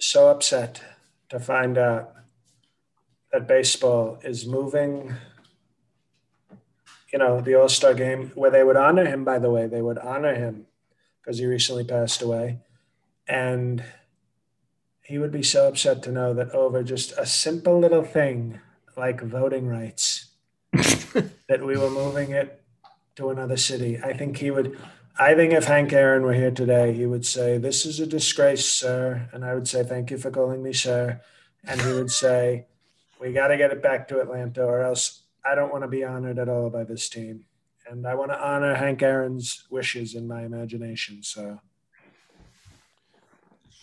[0.00, 0.80] so upset
[1.28, 2.14] to find out
[3.32, 5.14] that baseball is moving
[7.12, 9.66] you know the all-star game where they would honor him by the way.
[9.66, 10.66] They would honor him
[11.20, 12.58] because he recently passed away.
[13.28, 13.82] And
[15.06, 18.60] he would be so upset to know that over just a simple little thing
[18.96, 20.30] like voting rights
[20.72, 22.62] that we were moving it
[23.14, 24.00] to another city.
[24.02, 24.76] I think he would
[25.18, 28.66] I think if Hank Aaron were here today, he would say, This is a disgrace,
[28.66, 29.30] sir.
[29.32, 31.20] And I would say, Thank you for calling me sir.
[31.64, 32.66] And he would say,
[33.18, 36.04] We got to get it back to Atlanta, or else I don't want to be
[36.04, 37.44] honored at all by this team.
[37.88, 41.22] And I want to honor Hank Aaron's wishes in my imagination.
[41.22, 41.60] So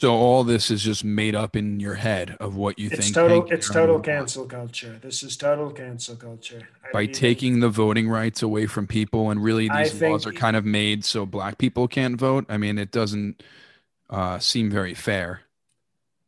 [0.04, 3.16] so all this is just made up in your head of what you it's think.
[3.16, 5.00] Total, it's total cancel culture.
[5.02, 6.68] This is total cancel culture.
[6.84, 10.58] I By taking the voting rights away from people, and really these laws are kind
[10.58, 12.46] of made so black people can't vote.
[12.50, 13.42] I mean, it doesn't
[14.10, 15.44] uh, seem very fair.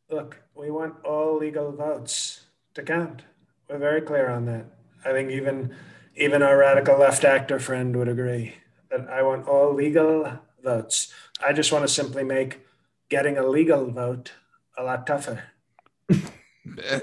[0.08, 3.24] Look, we want all legal votes to count.
[3.68, 4.64] We're very clear on that.
[5.04, 5.74] I think even
[6.14, 8.54] even our radical left actor friend would agree
[8.90, 10.32] that I want all legal
[10.64, 11.12] votes.
[11.46, 12.65] I just want to simply make
[13.08, 14.32] getting a legal vote
[14.76, 15.44] a lot tougher.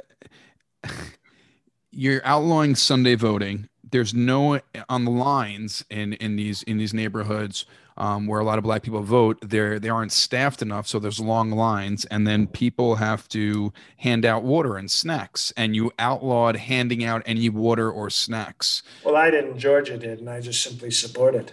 [1.92, 3.70] You're outlawing Sunday voting.
[3.90, 7.66] There's no on the lines in in these in these neighborhoods
[7.98, 9.38] um, where a lot of black people vote.
[9.42, 14.26] There they aren't staffed enough, so there's long lines, and then people have to hand
[14.26, 15.54] out water and snacks.
[15.56, 18.82] And you outlawed handing out any water or snacks.
[19.04, 19.60] Well, I didn't.
[19.60, 21.52] Georgia did, and I just simply supported.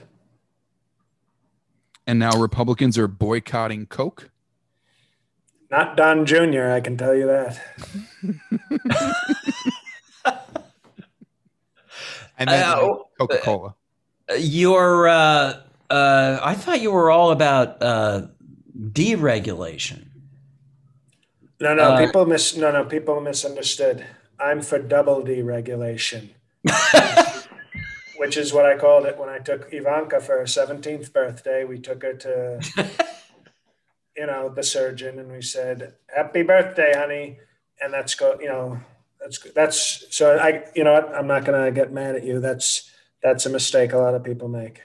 [2.07, 4.31] And now Republicans are boycotting Coke.
[5.71, 7.61] Not Don Jr., I can tell you that.
[12.39, 13.75] and then uh, Coca Cola.
[14.29, 18.23] Uh, you're, uh, I thought you were all about uh,
[18.77, 20.07] deregulation.
[21.61, 24.07] No, no, Uh, people mis no, no, people misunderstood.
[24.39, 26.31] I'm for double deregulation,
[28.17, 31.65] which is what I called it when I took Ivanka for her 17th birthday.
[31.65, 32.61] We took her to,
[34.21, 37.39] you know, the surgeon, and we said, "Happy birthday, honey,"
[37.81, 38.79] and that's go, you know,
[39.19, 41.15] that's that's so I, you know, what?
[41.15, 42.39] I'm not gonna get mad at you.
[42.39, 42.91] That's
[43.23, 44.83] that's a mistake a lot of people make.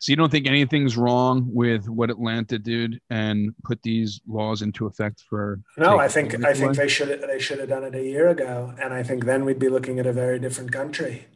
[0.00, 4.86] So you don't think anything's wrong with what Atlanta did and put these laws into
[4.86, 5.60] effect for?
[5.76, 6.84] No, I think I think away?
[6.84, 9.58] they should they should have done it a year ago, and I think then we'd
[9.58, 11.26] be looking at a very different country.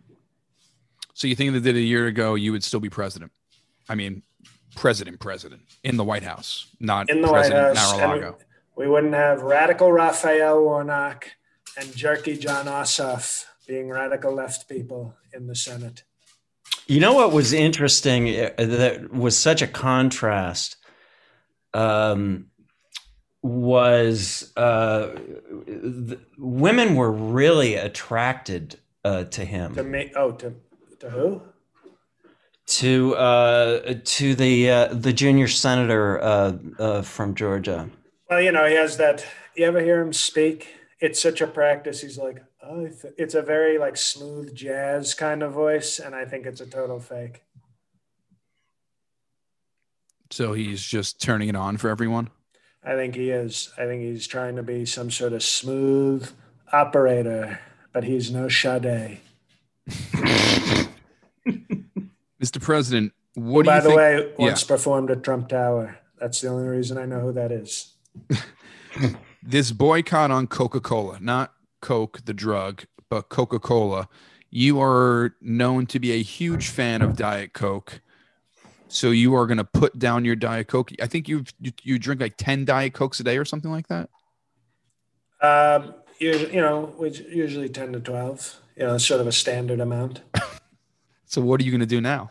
[1.15, 3.33] So you think if they did a year ago, you would still be president?
[3.89, 4.23] I mean,
[4.77, 8.39] president, president in the White House, not in the White President House, and Mar-a-Lago.
[8.77, 11.29] we, we wouldn't have radical Raphael Warnock
[11.77, 16.05] and jerky Jon Ossoff being radical left people in the Senate.
[16.87, 20.77] You know what was interesting uh, that was such a contrast
[21.75, 22.47] um,
[23.43, 25.09] was uh,
[25.67, 29.75] the, women were really attracted uh, to him.
[29.75, 30.55] To me, oh, to
[31.01, 31.43] to who?
[32.67, 37.91] To uh, to the uh, the junior senator uh, uh, from Georgia.
[38.31, 39.25] Well, you know, he has that.
[39.57, 40.69] You ever hear him speak?
[41.01, 42.01] It's such a practice.
[42.01, 46.47] He's like, oh, it's a very like smooth jazz kind of voice, and I think
[46.47, 47.43] it's a total fake.
[50.31, 52.31] So he's just turning it on for everyone.
[52.83, 53.71] I think he is.
[53.77, 56.29] I think he's trying to be some sort of smooth
[56.73, 57.61] operator,
[57.93, 59.21] but he's no Sade.
[62.43, 62.61] Mr.
[62.61, 63.97] President, what do By the think?
[63.97, 65.99] way, once performed at Trump Tower.
[66.19, 67.95] That's the only reason I know who that is.
[69.43, 74.09] this boycott on Coca-Cola, not Coke the drug, but Coca-Cola.
[74.51, 78.01] You are known to be a huge fan of Diet Coke.
[78.89, 80.91] So you are going to put down your Diet Coke.
[81.01, 83.89] I think you you you drink like 10 Diet Cokes a day or something like
[83.89, 84.11] that.
[85.41, 89.81] Um, you, you know, we usually 10 to 12, you know, sort of a standard
[89.81, 90.21] amount.
[91.33, 92.31] So what are you going to do now?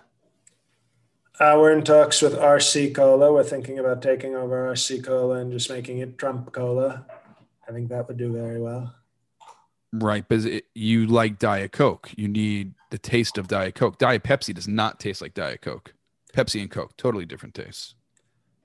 [1.39, 3.33] Uh, we're in talks with RC Cola.
[3.33, 7.07] We're thinking about taking over RC Cola and just making it Trump Cola.
[7.67, 8.93] I think that would do very well.
[9.91, 12.11] Right, because it, you like Diet Coke.
[12.15, 13.97] You need the taste of Diet Coke.
[13.97, 15.95] Diet Pepsi does not taste like Diet Coke.
[16.31, 17.95] Pepsi and Coke, totally different tastes.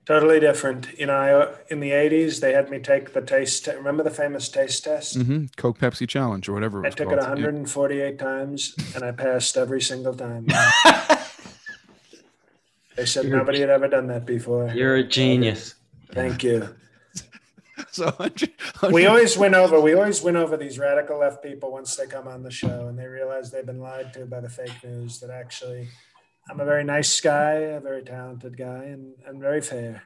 [0.06, 0.96] Totally different.
[0.98, 3.64] You know, I, in the 80s, they had me take the taste.
[3.64, 5.16] te- Remember the famous taste test?
[5.16, 7.18] hmm Coke Pepsi Challenge or whatever it I took called.
[7.18, 10.46] it 148 times and I passed every single time.
[12.96, 14.68] they said You're- nobody had ever done that before.
[14.68, 15.74] You're a genius.
[16.12, 16.68] Thank you.
[17.92, 18.52] So 100,
[18.92, 19.78] We always win over.
[19.80, 22.98] We always win over these radical left people once they come on the show and
[22.98, 25.20] they realize they've been lied to by the fake news.
[25.20, 25.88] That actually,
[26.48, 30.04] I'm a very nice guy, a very talented guy, and and very fair.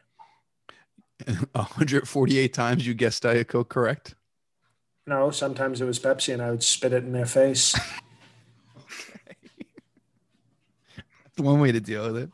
[1.52, 4.14] 148 times you guessed Diet Coke correct.
[5.06, 7.72] No, sometimes it was Pepsi, and I would spit it in their face.
[10.96, 12.30] That's one way to deal with it.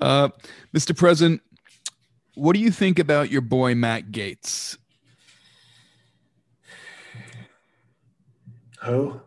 [0.00, 0.30] Uh,
[0.74, 0.96] Mr.
[0.96, 1.42] President,
[2.34, 4.76] what do you think about your boy Matt Gaetz?
[8.82, 9.20] Who?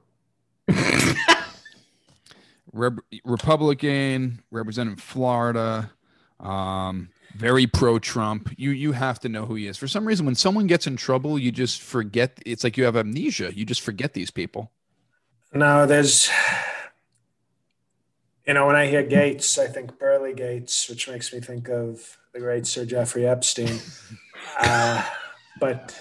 [2.74, 5.92] Rep- Republican, representing Florida,
[6.40, 8.54] um, very pro-Trump.
[8.58, 9.78] You you have to know who he is.
[9.78, 12.40] For some reason, when someone gets in trouble, you just forget.
[12.46, 13.56] It's like you have amnesia.
[13.56, 14.72] You just forget these people.
[15.54, 16.30] No, there's.
[18.46, 22.18] You know, when I hear Gates, I think Burley Gates, which makes me think of
[22.34, 23.80] the great Sir Jeffrey Epstein.
[24.60, 25.02] Uh,
[25.62, 25.98] but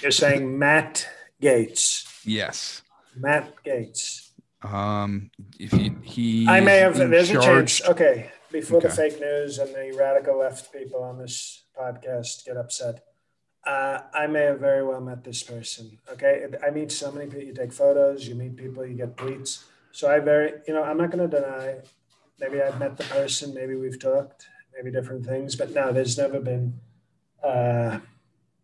[0.00, 1.06] you're saying Matt
[1.42, 2.22] Gaetz.
[2.24, 2.80] Yes.
[3.14, 4.25] Matt Gaetz.
[4.62, 6.96] Um, if he, he I may have.
[6.96, 7.88] There's a charge- chance.
[7.90, 13.04] Okay, before the fake news and the radical left people on this podcast get upset,
[13.64, 15.98] uh, I may have very well met this person.
[16.12, 17.42] Okay, I meet so many people.
[17.44, 19.64] You take photos, you meet people, you get tweets.
[19.92, 21.76] So I very, you know, I'm not going to deny.
[22.38, 23.54] Maybe I've met the person.
[23.54, 24.46] Maybe we've talked.
[24.76, 25.56] Maybe different things.
[25.56, 26.80] But no, there's never been.
[27.42, 28.00] Uh,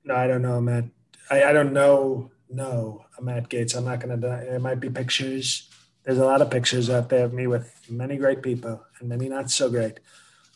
[0.04, 0.84] no, I don't know, Matt.
[1.30, 2.30] I, I don't know.
[2.50, 3.74] No, Matt Gaetz.
[3.74, 4.42] I'm not going to deny.
[4.42, 5.70] It might be pictures
[6.04, 9.28] there's a lot of pictures out there of me with many great people and many
[9.28, 10.00] not so great.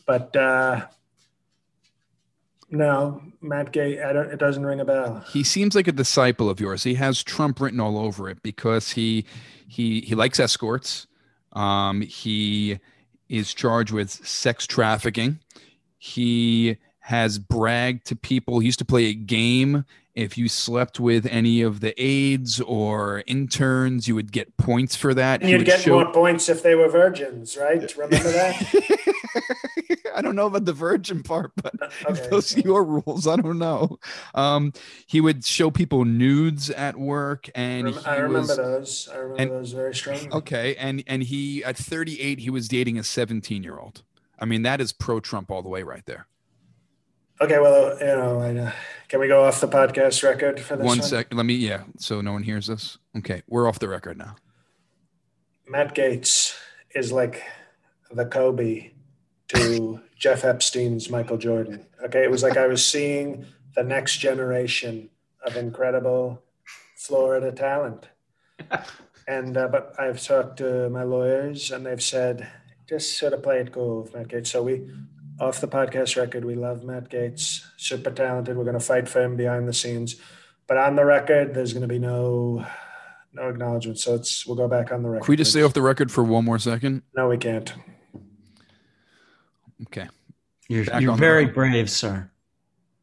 [0.05, 0.85] But uh,
[2.69, 5.23] no, Matt Gay, I don't, it doesn't ring a bell.
[5.29, 6.83] he seems like a disciple of yours.
[6.83, 9.25] He has Trump written all over it because he
[9.67, 11.07] he he likes escorts.
[11.53, 12.79] Um, he
[13.29, 15.39] is charged with sex trafficking.
[15.97, 16.77] He
[17.07, 18.59] has bragged to people.
[18.59, 19.85] He used to play a game.
[20.13, 25.13] If you slept with any of the aides or interns, you would get points for
[25.13, 25.39] that.
[25.41, 27.79] And you'd get show- more points if they were virgins, right?
[27.95, 28.61] Remember that?
[30.15, 31.73] I don't know about the virgin part, but
[32.09, 32.27] Okay.
[32.29, 33.99] those are your rules, I don't know.
[34.35, 34.73] Um,
[35.05, 39.09] he would show people nudes at work, and I remember was those.
[39.13, 40.29] I remember and- those very strongly.
[40.31, 40.75] okay.
[40.75, 44.03] And and he at 38, he was dating a 17 year old.
[44.39, 46.27] I mean, that is pro Trump all the way, right there.
[47.39, 48.71] Okay, well, you know, I, uh,
[49.09, 51.07] can we go off the podcast record for this One one?
[51.07, 51.33] sec.
[51.33, 51.53] Let me.
[51.53, 51.83] Yeah.
[51.97, 52.97] So no one hears this.
[53.17, 54.35] Okay, we're off the record now.
[55.67, 56.57] Matt Gaetz
[56.95, 57.43] is like
[58.11, 58.91] the Kobe
[59.49, 61.85] to Jeff Epstein's Michael Jordan.
[62.03, 65.09] Okay, it was like I was seeing the next generation
[65.45, 66.41] of incredible
[66.95, 68.07] Florida talent.
[69.29, 72.47] And uh, but I've talked to my lawyers, and they've said
[72.87, 74.47] just sort of play it cool with Matt Gaetz.
[74.47, 74.89] So we,
[75.39, 78.57] off the podcast record, we love Matt Gaetz, super talented.
[78.57, 80.15] We're going to fight for him behind the scenes,
[80.67, 82.65] but on the record, there's going to be no
[83.33, 83.99] no acknowledgement.
[83.99, 85.25] So it's we'll go back on the record.
[85.25, 87.03] Can we just stay off the record for one more second?
[87.15, 87.71] No, we can't.
[89.83, 90.07] Okay.
[90.67, 92.29] You're, you're very brave, sir.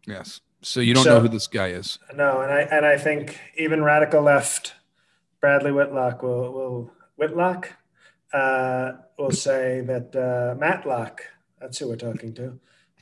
[0.07, 0.41] Yes.
[0.61, 1.99] So you don't So- know who this guy is.
[2.15, 4.75] No, and I and I think even radical left,
[5.41, 7.71] Bradley Whitlock will will Whitlock
[8.33, 11.21] uh, will say that uh, Matlock.
[11.65, 12.61] That's who we're talking to,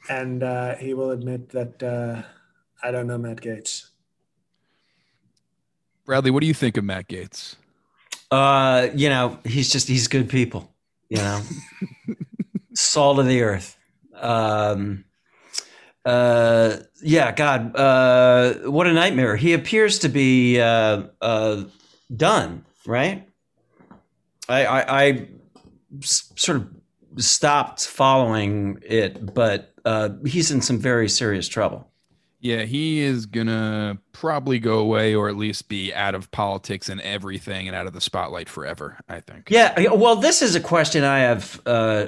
[0.09, 2.23] and uh, he will admit that uh,
[2.81, 3.89] I don't know Matt Gaetz.
[6.07, 7.57] Bradley, what do you think of Matt Gaetz?
[8.31, 10.73] Uh, you know, he's just he's good people.
[11.09, 11.43] You know,
[12.75, 13.77] salt of the earth.
[14.15, 15.07] Um,
[16.05, 19.35] uh, yeah, God, uh, what a nightmare.
[19.35, 21.65] He appears to be uh, uh,
[22.15, 23.29] done, right?
[24.49, 25.29] I, I, I
[26.01, 26.82] sort of
[27.17, 31.89] stopped following it, but uh, he's in some very serious trouble.
[32.41, 37.01] Yeah, he is gonna probably go away or at least be out of politics and
[37.01, 39.49] everything and out of the spotlight forever, I think.
[39.49, 42.07] Yeah, yeah, well, this is a question I have uh,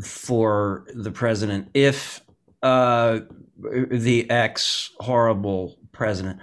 [0.00, 1.68] for the president.
[1.74, 2.20] If
[2.62, 3.20] uh,
[3.58, 6.38] the ex horrible president,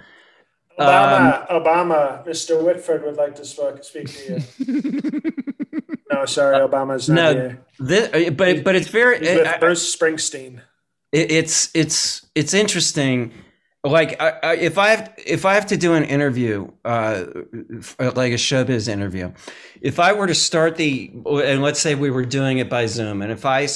[0.78, 2.62] Obama, Obama, Mr.
[2.62, 5.32] Whitford would like to speak, speak to you.
[6.20, 7.64] No, sorry, Obama's not no, here.
[7.78, 10.60] this, but but it's very He's with I- Bruce Springsteen.
[11.12, 13.32] it, it's it's it's interesting.
[13.82, 17.24] Like I, I, if i have if i have to do an interview uh
[17.98, 19.32] like a showbiz interview
[19.80, 23.22] if i were to start the and let's say we were doing it by zoom
[23.22, 23.66] and if I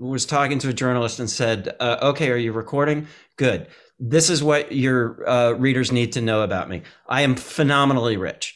[0.00, 3.06] was talking to a journalist and said uh, okay are you recording?
[3.36, 3.68] Good.
[4.00, 6.82] This is what your uh, readers need to know about me.
[7.08, 8.55] I am phenomenally rich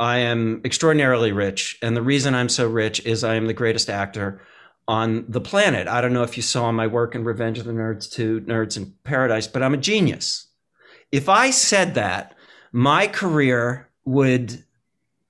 [0.00, 3.88] i am extraordinarily rich and the reason i'm so rich is i am the greatest
[3.90, 4.40] actor
[4.88, 5.88] on the planet.
[5.88, 8.76] I don't know if you saw my work in Revenge of the Nerds 2, Nerds
[8.76, 10.46] in Paradise, but I'm a genius.
[11.10, 12.34] If I said that,
[12.72, 14.64] my career would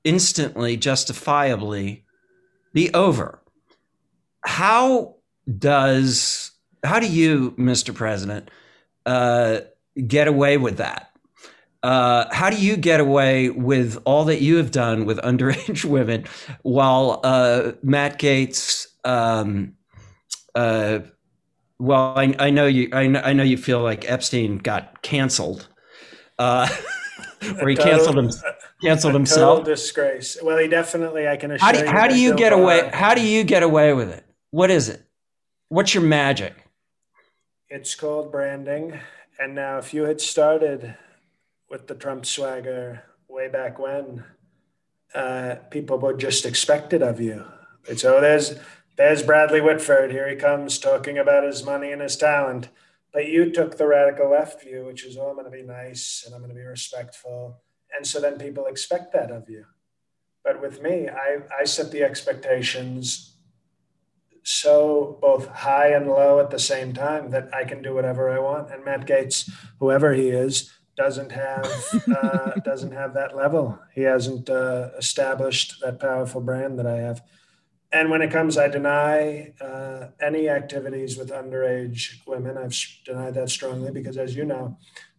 [0.04, 2.04] instantly, justifiably
[2.72, 3.42] be over.
[4.42, 5.16] How
[5.58, 6.52] does,
[6.84, 7.94] how do you, Mr.
[7.94, 8.50] President,
[9.06, 9.60] uh,
[10.06, 11.10] get away with that?
[11.87, 16.24] Uh, how do you get away with all that you have done with underage women
[16.62, 19.76] while uh, Matt Gaetz um,
[20.57, 21.01] uh,
[21.78, 22.89] well, I, I know you.
[22.93, 25.68] I know, I know you feel like Epstein got canceled,
[26.39, 26.68] uh,
[27.61, 28.30] or he canceled him,
[28.82, 29.59] canceled a himself.
[29.59, 30.39] Total disgrace.
[30.43, 31.28] Well, he definitely.
[31.28, 31.87] I can assure How do you.
[31.87, 32.91] how do you get away?
[32.93, 34.24] How do you get away with it?
[34.51, 35.03] What is it?
[35.68, 36.55] What's your magic?
[37.68, 38.99] It's called branding.
[39.39, 40.97] And now, if you had started
[41.68, 44.24] with the Trump swagger way back when,
[45.14, 47.44] uh, people would just expect it of you.
[47.84, 48.58] It's oh, there's
[48.96, 50.10] there's Bradley Whitford.
[50.10, 52.68] Here he comes talking about his money and his talent.
[53.12, 56.24] But you took the radical left view, which is oh, I'm going to be nice
[56.26, 57.60] and I'm going to be respectful,
[57.94, 59.64] and so then people expect that of you.
[60.44, 63.36] But with me, I, I set the expectations
[64.44, 68.38] so both high and low at the same time that I can do whatever I
[68.38, 68.70] want.
[68.70, 69.50] And Matt Gaetz,
[69.80, 71.66] whoever he is, doesn't have
[72.16, 73.78] uh, doesn't have that level.
[73.94, 77.22] He hasn't uh, established that powerful brand that I have.
[77.92, 82.59] And when it comes, I deny uh, any activities with underage women.
[82.59, 82.74] I've
[83.05, 84.76] denied that strongly because, as you know,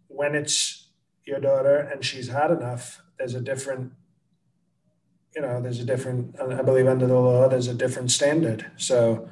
[0.08, 0.88] when it's
[1.26, 3.94] your daughter and she's hot enough, there's a different
[5.36, 8.72] you know, there's a different, I believe under the law, there's a different standard.
[8.78, 9.30] So,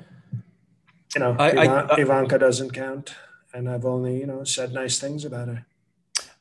[1.15, 1.63] you know, I- I-
[1.95, 3.15] I- Ivanka doesn't count.
[3.55, 5.65] And I've only, you know, said nice things about her.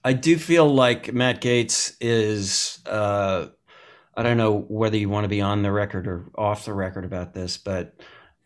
[0.05, 2.78] I do feel like Matt Gaetz is.
[2.86, 3.46] Uh,
[4.16, 7.05] I don't know whether you want to be on the record or off the record
[7.05, 7.94] about this, but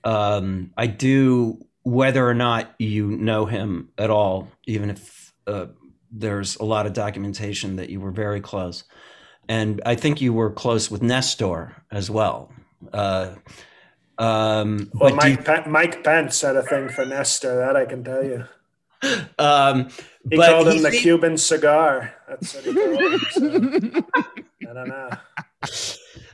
[0.05, 1.59] um, I do.
[1.85, 5.67] Whether or not you know him at all, even if uh,
[6.13, 8.85] there's a lot of documentation that you were very close,
[9.49, 12.53] and I think you were close with Nestor as well.
[12.93, 13.35] Uh,
[14.19, 17.57] Um, Well, but do you- Mike, Mike Pence had a thing for Nestor.
[17.57, 18.45] That I can tell you.
[19.39, 19.89] um,
[20.31, 22.15] He but called him the Cuban cigar.
[22.29, 23.21] That's what he called him.
[23.31, 24.07] So,
[24.71, 25.11] I don't know.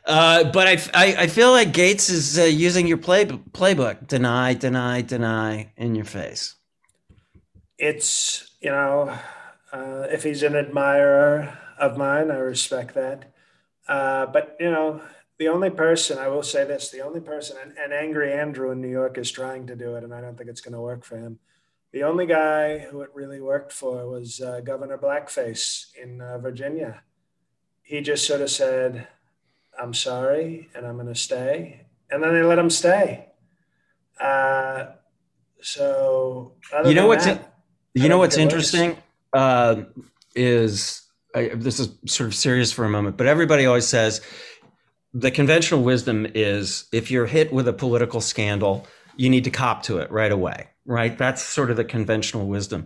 [0.06, 4.54] Uh, but I, I, I feel like Gaetz is uh, using your play playbook: deny,
[4.54, 6.56] deny, deny in your face.
[7.78, 9.16] It's you know,
[9.72, 13.32] uh, if he's an admirer of mine, I respect that.
[13.88, 15.00] Uh, but you know,
[15.38, 18.80] the only person I will say this: the only person, and, and Angry Andrew in
[18.80, 21.04] New York is trying to do it, and I don't think it's going to work
[21.04, 21.38] for him.
[21.94, 27.02] The only guy who it really worked for was uh, Governor Blackface in uh, Virginia.
[27.84, 29.06] He just sort of said,
[29.80, 33.26] "I'm sorry, and I'm going to stay," and then they let him stay.
[34.20, 34.86] Uh,
[35.62, 37.52] so You know what's that-
[37.94, 38.74] in- you know what's think it works.
[38.74, 39.82] interesting uh,
[40.34, 44.20] is I, this is sort of serious for a moment, but everybody always says
[45.12, 48.84] the conventional wisdom is if you're hit with a political scandal,
[49.16, 51.16] you need to cop to it right away, right?
[51.16, 52.84] That's sort of the conventional wisdom.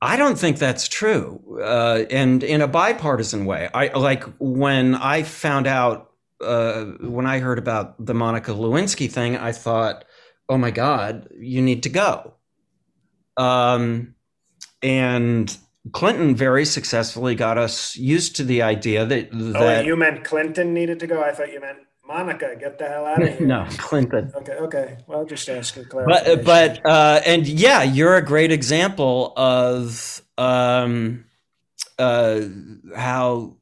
[0.00, 3.68] I don't think that's true, uh, and in a bipartisan way.
[3.74, 9.36] I like when I found out uh, when I heard about the Monica Lewinsky thing.
[9.36, 10.04] I thought,
[10.48, 12.34] "Oh my God, you need to go."
[13.36, 14.14] Um,
[14.82, 15.56] and
[15.92, 20.24] Clinton very successfully got us used to the idea that Oh, that wait, you meant
[20.24, 21.22] Clinton needed to go?
[21.22, 21.78] I thought you meant
[22.08, 22.56] Monica.
[22.58, 23.46] Get the hell out of here.
[23.46, 24.32] no Clinton.
[24.36, 24.96] Okay, okay.
[25.06, 26.44] Well, just asking But clarification.
[26.44, 31.26] but uh, and yeah, you're a great example of um,
[31.98, 32.40] uh,
[32.96, 33.56] how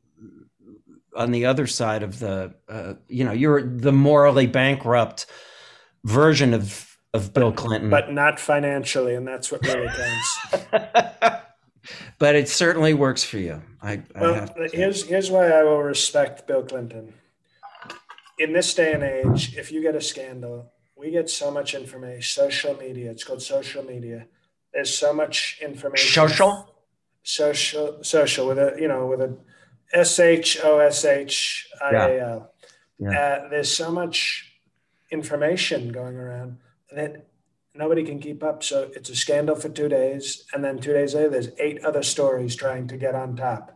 [1.16, 5.26] on the other side of the uh, you know you're the morally bankrupt
[6.04, 7.90] version of of Bill Clinton.
[7.90, 10.66] but not financially, and that's what really counts.
[12.18, 13.62] but it certainly works for you.
[13.82, 17.14] I, I Well, have here's here's why I will respect Bill Clinton.
[18.38, 22.22] In this day and age, if you get a scandal, we get so much information.
[22.22, 23.10] Social media.
[23.10, 24.26] It's called social media.
[24.72, 26.12] There's so much information.
[26.12, 26.72] social.
[27.22, 29.36] social social with a you know with a
[29.92, 32.52] S H O S H I A L.
[33.10, 34.52] Uh, There's so much
[35.10, 36.58] information going around
[36.94, 37.26] that
[37.74, 38.62] nobody can keep up.
[38.62, 42.02] So it's a scandal for two days, and then two days later, there's eight other
[42.02, 43.75] stories trying to get on top.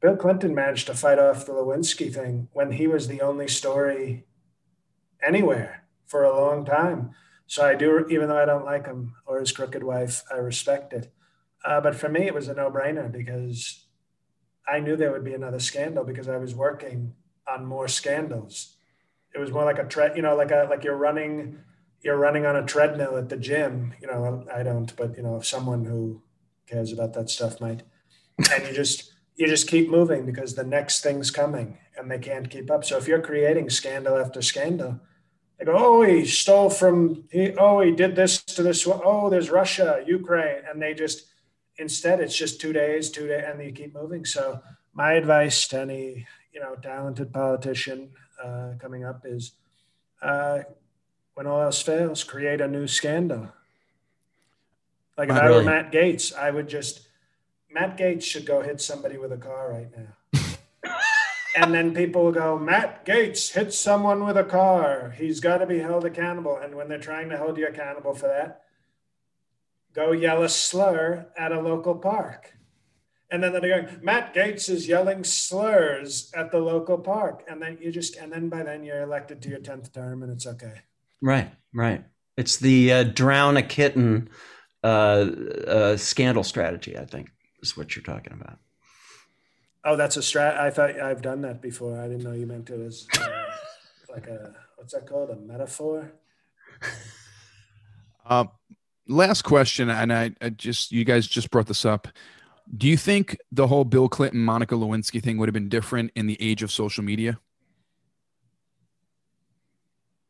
[0.00, 4.24] Bill Clinton managed to fight off the Lewinsky thing when he was the only story
[5.26, 7.10] anywhere for a long time.
[7.46, 10.92] So I do, even though I don't like him or his crooked wife, I respect
[10.92, 11.12] it.
[11.64, 13.86] Uh, but for me, it was a no-brainer because
[14.66, 17.14] I knew there would be another scandal because I was working
[17.48, 18.76] on more scandals.
[19.34, 21.58] It was more like a tread, you know, like a like you're running,
[22.02, 23.94] you're running on a treadmill at the gym.
[24.00, 26.22] You know, I don't, but you know, if someone who
[26.66, 27.82] cares about that stuff might,
[28.52, 32.50] and you just you just keep moving because the next thing's coming and they can't
[32.50, 32.84] keep up.
[32.84, 35.00] So if you're creating scandal after scandal,
[35.58, 38.84] they go, oh, he stole from, he, oh, he did this to this.
[38.84, 39.00] one.
[39.04, 41.26] Oh, there's Russia, Ukraine, and they just
[41.78, 44.24] instead it's just two days, two days, and you keep moving.
[44.24, 44.60] So
[44.92, 48.10] my advice to any you know talented politician
[48.42, 49.52] uh, coming up is,
[50.20, 50.60] uh,
[51.34, 53.48] when all else fails, create a new scandal.
[55.16, 57.07] Like if I were Matt Gaetz, I would just
[57.70, 60.42] Matt Gaetz should go hit somebody with a car right now.
[61.56, 65.14] and then people will go, Matt Gaetz hit someone with a car.
[65.16, 66.56] He's got to be held accountable.
[66.56, 68.62] And when they're trying to hold you accountable for that,
[69.94, 72.54] go yell a slur at a local park.
[73.30, 77.44] And then they're going, Matt Gaetz is yelling slurs at the local park.
[77.46, 80.32] And then you just, and then by then you're elected to your 10th term and
[80.32, 80.80] it's okay.
[81.20, 82.04] Right, right.
[82.38, 84.30] It's the uh, drown a kitten
[84.82, 84.86] uh,
[85.66, 86.96] uh, scandal strategy.
[86.96, 88.58] I think is what you're talking about.
[89.84, 90.58] Oh, that's a strat.
[90.58, 91.98] I thought I've done that before.
[91.98, 93.44] I didn't know you meant it as uh,
[94.10, 95.30] like a, what's that called?
[95.30, 96.12] A metaphor?
[98.26, 98.44] Uh,
[99.06, 102.08] last question, and I, I just you guys just brought this up.
[102.76, 106.26] Do you think the whole Bill Clinton Monica Lewinsky thing would have been different in
[106.26, 107.38] the age of social media?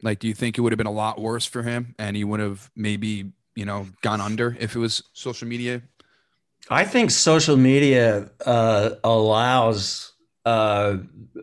[0.01, 2.23] Like, do you think it would have been a lot worse for him, and he
[2.23, 5.83] would have maybe you know gone under if it was social media?
[6.71, 10.13] I think social media uh, allows
[10.45, 10.99] uh,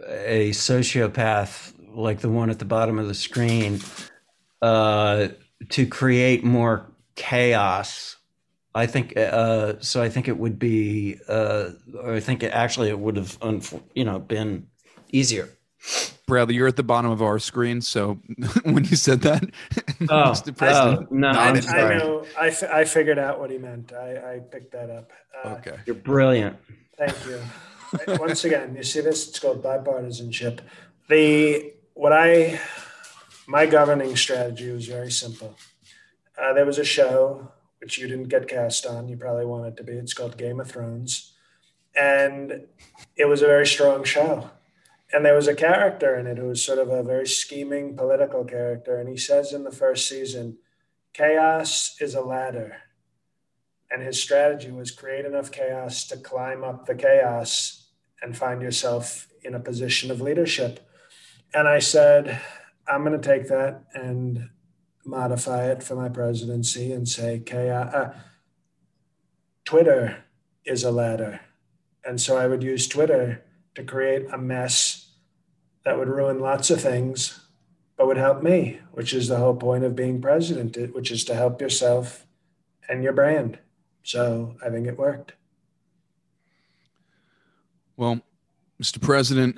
[0.07, 3.79] a sociopath like the one at the bottom of the screen
[4.61, 5.29] uh,
[5.69, 8.17] to create more chaos.
[8.73, 10.03] I think uh, so.
[10.03, 11.17] I think it would be.
[11.29, 11.69] Uh,
[12.03, 13.37] I think it actually it would have,
[13.93, 14.67] you know, been
[15.11, 15.49] easier.
[16.27, 18.15] Bradley, you're at the bottom of our screen, so
[18.63, 19.43] when you said that,
[20.09, 20.55] Oh, Mr.
[20.55, 22.25] President, oh, no, I I'm I know.
[22.39, 23.93] I, f- I figured out what he meant.
[23.93, 25.11] I, I picked that up.
[25.43, 25.77] Uh, okay.
[25.85, 26.57] You're brilliant.
[26.97, 27.39] Thank you.
[28.19, 29.29] Once again, you see this?
[29.29, 30.59] It's called bipartisanship.
[31.09, 32.59] The what I
[33.47, 35.55] my governing strategy was very simple.
[36.37, 39.07] Uh, there was a show which you didn't get cast on.
[39.07, 39.93] You probably want it to be.
[39.93, 41.33] It's called Game of Thrones,
[41.95, 42.65] and
[43.15, 44.49] it was a very strong show.
[45.15, 48.43] And there was a character in it who was sort of a very scheming political
[48.43, 48.99] character.
[48.99, 50.57] And he says in the first season,
[51.13, 52.81] chaos is a ladder.
[53.89, 57.87] And his strategy was create enough chaos to climb up the chaos
[58.21, 60.85] and find yourself in a position of leadership.
[61.53, 62.41] And I said,
[62.85, 64.49] I'm going to take that and
[65.05, 68.13] modify it for my presidency and say, chaos, uh,
[69.63, 70.25] Twitter
[70.65, 71.39] is a ladder.
[72.03, 73.45] And so I would use Twitter
[73.75, 75.03] to create a mess
[75.85, 77.47] that would ruin lots of things,
[77.95, 81.35] but would help me, which is the whole point of being president, which is to
[81.35, 82.25] help yourself
[82.89, 83.59] and your brand.
[84.03, 85.33] So I think it worked.
[87.95, 88.21] Well,
[88.81, 89.01] Mr.
[89.01, 89.57] President,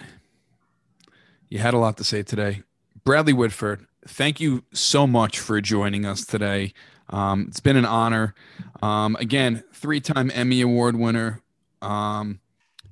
[1.50, 2.62] you had a lot to say today.
[3.04, 6.74] Bradley Whitford, thank you so much for joining us today.
[7.10, 8.36] Um, it's been an honor.
[8.82, 11.42] Um, again, three time Emmy Award winner.
[11.82, 12.42] Um,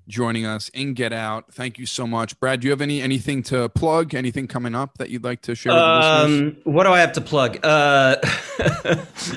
[0.08, 1.53] joining us in Get Out.
[1.53, 2.60] Thank you so much, Brad.
[2.60, 4.14] Do you have any anything to plug?
[4.14, 5.74] Anything coming up that you'd like to share?
[5.74, 7.60] Um, what do I have to plug?
[7.64, 8.18] Uh,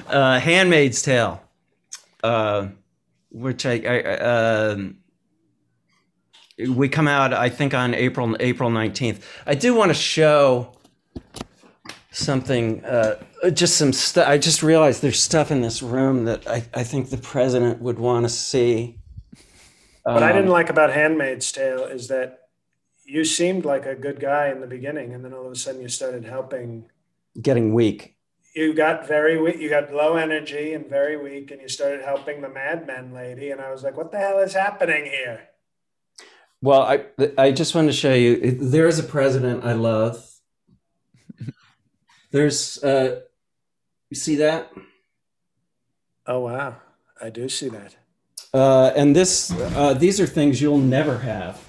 [0.09, 1.43] uh, Handmaid's Tale,
[2.23, 2.69] uh,
[3.31, 4.79] which I, I uh,
[6.69, 9.27] we come out I think on April April nineteenth.
[9.47, 10.75] I do want to show
[12.11, 13.15] something uh,
[13.53, 17.11] just some stuff i just realized there's stuff in this room that i, I think
[17.11, 18.99] the president would want to see
[20.15, 22.49] what um, I didn't like about Handmaid's Tale is that
[23.05, 25.83] you seemed like a good guy in the beginning, and then all of a sudden
[25.83, 26.87] you started helping.
[27.41, 28.17] Getting weak.
[28.55, 29.59] You got very weak.
[29.59, 33.51] You got low energy and very weak, and you started helping the Mad Men lady.
[33.51, 35.49] And I was like, "What the hell is happening here?"
[36.63, 37.05] Well, I
[37.37, 38.53] I just wanted to show you.
[38.53, 40.25] There is a president I love.
[42.31, 43.21] There's, uh,
[44.11, 44.73] you see that?
[46.27, 46.77] Oh wow,
[47.21, 47.98] I do see that.
[48.53, 51.65] Uh, and this, uh, these are things you'll never have.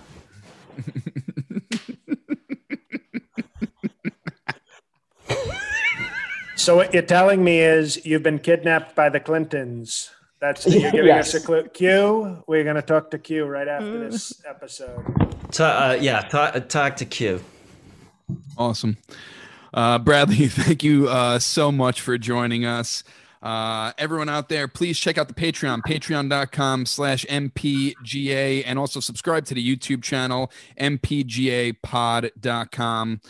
[6.55, 10.11] so what you're telling me is you've been kidnapped by the Clintons.
[10.39, 11.36] That's you're giving yes.
[11.36, 11.63] us a clue.
[11.67, 12.43] Q.
[12.47, 15.03] We're going to talk to Q right after this episode.
[15.59, 17.41] uh, yeah, talk, talk to Q.
[18.57, 18.97] Awesome,
[19.73, 20.47] uh, Bradley.
[20.47, 23.03] Thank you uh, so much for joining us.
[23.42, 29.46] Uh, everyone out there, please check out the Patreon, patreon.com slash MPGA, and also subscribe
[29.46, 33.22] to the YouTube channel, MPGApod.com.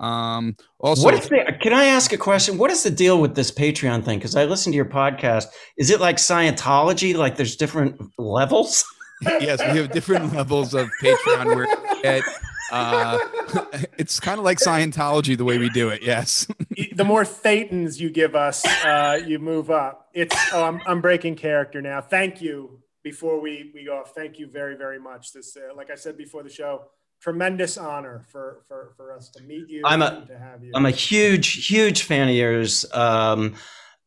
[0.00, 2.56] Um, also, what is the, can I ask a question?
[2.56, 4.18] What is the deal with this Patreon thing?
[4.18, 5.46] Because I listened to your podcast.
[5.76, 7.16] Is it like Scientology?
[7.16, 8.84] Like there's different levels?
[9.22, 11.66] yes, we have different levels of Patreon where
[12.02, 12.22] get
[12.70, 13.18] uh,
[13.98, 16.02] it's kind of like Scientology the way we do it.
[16.02, 16.46] Yes.
[16.94, 20.08] the more thetans you give us, uh, you move up.
[20.14, 22.00] It's oh, I'm, I'm breaking character now.
[22.00, 22.80] Thank you.
[23.04, 25.32] Before we we go thank you very very much.
[25.32, 26.82] This, uh, like I said before the show,
[27.22, 29.82] tremendous honor for for for us to meet you.
[29.84, 30.72] I'm a to have you.
[30.74, 32.84] I'm a huge huge fan of yours.
[32.92, 33.54] Um,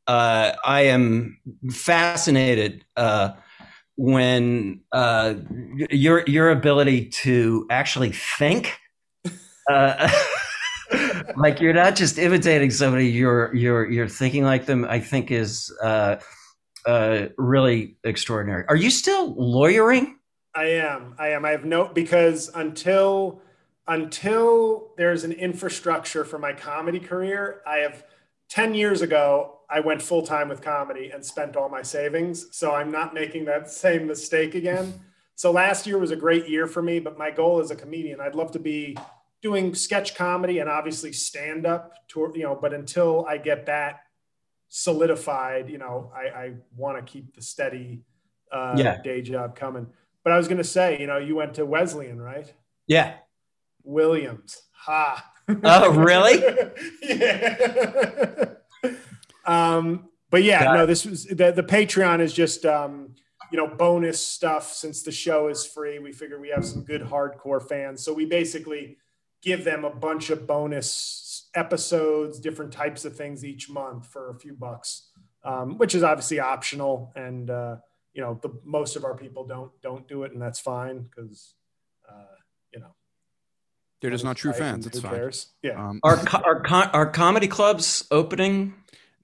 [0.07, 1.39] uh, I am
[1.72, 2.86] fascinated.
[2.95, 3.32] Uh,
[3.95, 5.35] when uh,
[5.89, 8.77] your your ability to actually think,
[9.69, 10.11] uh,
[11.37, 14.85] like you're not just imitating somebody, you're you're you're thinking like them.
[14.85, 16.17] I think is uh,
[16.85, 18.65] uh, really extraordinary.
[18.67, 20.17] Are you still lawyering?
[20.53, 21.15] I am.
[21.17, 21.45] I am.
[21.45, 23.41] I have no because until
[23.87, 28.03] until there's an infrastructure for my comedy career, I have
[28.49, 32.47] 10 years ago I went full time with comedy and spent all my savings.
[32.51, 34.93] So I'm not making that same mistake again.
[35.36, 38.19] So last year was a great year for me, but my goal as a comedian,
[38.19, 38.97] I'd love to be
[39.41, 44.01] doing sketch comedy and obviously stand up to, you know, but until I get that
[44.67, 48.01] solidified, you know, I, I want to keep the steady
[48.51, 49.01] uh, yeah.
[49.01, 49.88] day job coming.
[50.24, 52.53] But I was going to say, you know, you went to Wesleyan, right?
[52.86, 53.15] Yeah.
[53.84, 54.61] Williams.
[54.74, 55.28] Ha.
[55.63, 56.43] Oh, really?
[57.01, 58.45] yeah.
[59.45, 63.15] Um, but yeah, no, this was the, the Patreon is just, um,
[63.51, 65.99] you know, bonus stuff since the show is free.
[65.99, 68.03] We figure we have some good hardcore fans.
[68.03, 68.97] So we basically
[69.41, 74.39] give them a bunch of bonus episodes, different types of things each month for a
[74.39, 75.09] few bucks,
[75.43, 77.11] um, which is obviously optional.
[77.15, 77.77] And, uh,
[78.13, 81.09] you know, the most of our people don't, don't do it and that's fine.
[81.13, 81.55] Cause,
[82.09, 82.35] uh,
[82.73, 82.95] you know,
[83.99, 84.87] they're just not true fans.
[84.87, 85.11] It's fine.
[85.11, 85.47] Cares?
[85.61, 85.89] Yeah.
[85.89, 88.75] Um, are, are, are comedy clubs opening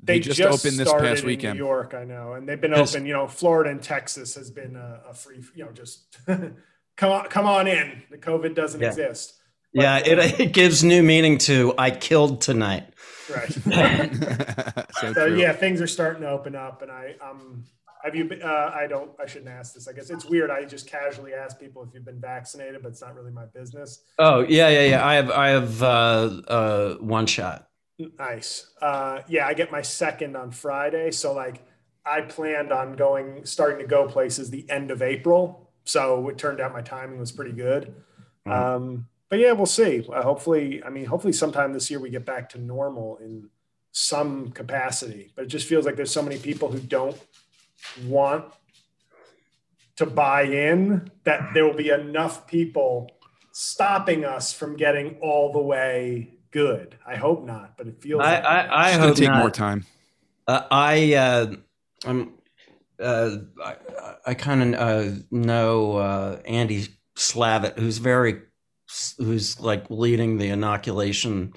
[0.02, 1.58] they, just, just, opened this past weekend.
[1.58, 3.06] New York, I know, and they've been open.
[3.06, 5.44] You know, Florida and Texas has been a, a free.
[5.56, 8.04] You know, just come on, come on in.
[8.12, 8.88] The COVID doesn't yeah.
[8.88, 9.34] exist.
[9.74, 12.94] Yeah, it, it gives new meaning to I killed tonight.
[13.34, 13.52] Right.
[15.02, 17.66] so so yeah, things are starting to open up, and I um
[18.04, 19.88] have you been, uh, I don't I shouldn't ask this.
[19.88, 20.50] I guess it's weird.
[20.50, 24.04] I just casually ask people if you've been vaccinated, but it's not really my business.
[24.18, 25.06] Oh yeah, yeah, yeah.
[25.06, 27.68] I have I have uh, uh, one shot.
[28.00, 28.68] Nice.
[28.82, 31.66] Uh, yeah, I get my second on Friday, so like
[32.06, 35.72] I planned on going starting to go places the end of April.
[35.84, 37.96] So it turned out my timing was pretty good.
[38.46, 38.52] Mhm.
[38.52, 40.08] Um, but yeah, we'll see.
[40.08, 43.50] Uh, hopefully, I mean, hopefully sometime this year we get back to normal in
[43.92, 45.32] some capacity.
[45.36, 47.20] But it just feels like there's so many people who don't
[48.06, 48.46] want
[49.96, 53.10] to buy in that there will be enough people
[53.52, 56.98] stopping us from getting all the way good.
[57.06, 58.24] I hope not, but it feels.
[58.24, 59.40] I like I, I It's gonna hope take not.
[59.40, 59.86] more time.
[60.48, 61.54] Uh, I uh,
[62.06, 62.34] I'm
[63.00, 63.30] uh,
[63.64, 63.76] I,
[64.26, 68.42] I kind of uh, know uh, Andy Slavitt, who's very
[69.18, 71.54] who's like leading the inoculation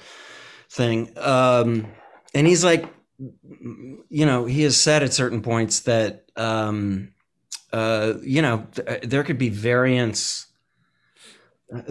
[0.68, 1.86] thing, um,
[2.34, 2.84] and he's like,
[3.18, 7.12] you know, he has said at certain points that um,
[7.72, 10.46] uh, you know th- there could be variants.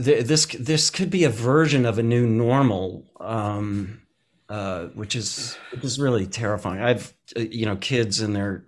[0.01, 3.05] Th- This this could be a version of a new normal.
[3.19, 4.01] Um,
[4.49, 6.81] uh, which is which is really terrifying.
[6.81, 8.65] I've uh, you know kids in their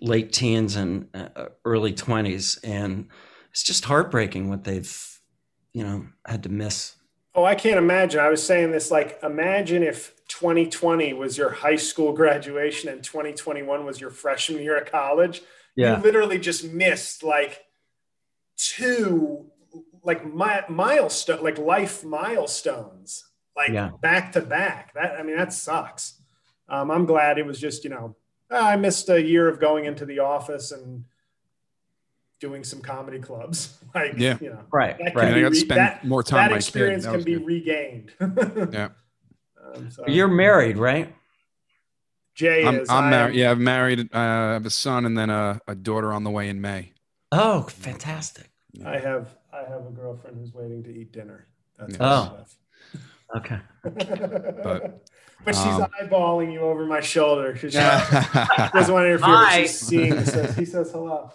[0.00, 3.06] late teens and uh, early twenties, and
[3.50, 5.20] it's just heartbreaking what they've
[5.72, 6.96] you know had to miss.
[7.34, 8.18] Oh, I can't imagine.
[8.18, 13.84] I was saying this like, imagine if 2020 was your high school graduation and 2021
[13.84, 15.42] was your freshman year of college.
[15.76, 15.96] Yeah.
[15.96, 17.66] You literally just missed like
[18.56, 19.49] two
[20.02, 23.24] like my milestone, like life milestones,
[23.56, 23.90] like Yeah.
[24.00, 24.94] back to back.
[24.94, 26.20] That I mean, that sucks.
[26.68, 28.16] Um, I'm glad it was just you know
[28.50, 31.04] ah, I missed a year of going into the office and
[32.40, 33.76] doing some comedy clubs.
[33.94, 34.38] like Yeah.
[34.40, 35.16] you know right, right.
[35.16, 37.12] I got to re- spend that- more time that with my experience kid.
[37.12, 37.46] That can be good.
[37.46, 38.12] regained.
[38.72, 38.88] Yeah.
[39.74, 41.14] Um, so You're married, right?
[42.34, 42.88] Jay I'm, is.
[42.88, 43.36] I'm married.
[43.36, 44.00] Yeah, I've married.
[44.14, 46.92] Uh, I have a son and then a, a daughter on the way in May.
[47.30, 48.50] Oh, fantastic.
[48.84, 49.36] I have.
[49.52, 51.46] I have a girlfriend who's waiting to eat dinner.
[51.78, 52.44] That's Oh.
[53.36, 53.58] Okay.
[53.80, 54.02] stuff.
[54.62, 55.06] But,
[55.44, 57.56] but she's um, eyeballing you over my shoulder.
[57.56, 58.70] She yeah.
[58.74, 59.26] doesn't want to interfere.
[59.26, 60.18] But she's seeing.
[60.18, 61.32] He says, he says hello.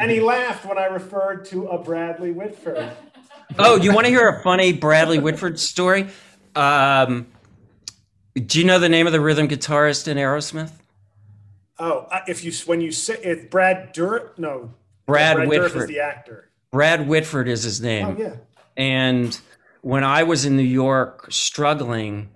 [0.00, 2.90] And he laughed when I referred to a Bradley Whitford.
[3.58, 6.08] Oh, you want to hear a funny Bradley Whitford story?
[6.56, 7.28] Um,
[8.34, 10.72] do you know the name of the rhythm guitarist in Aerosmith?
[11.78, 14.72] Oh, uh, if you when you say if Brad Dur no
[15.06, 16.50] Brad, Dourif is the actor.
[16.74, 18.16] Brad Whitford is his name.
[18.18, 18.34] Oh yeah.
[18.76, 19.40] And
[19.82, 22.30] when I was in New York struggling,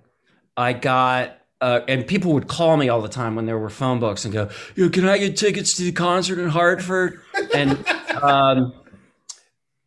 [0.56, 3.98] I got, uh, and people would call me all the time when there were phone
[3.98, 7.20] books and go, Yo, can I get tickets to the concert in Hartford?
[7.52, 7.84] and
[8.22, 8.74] um,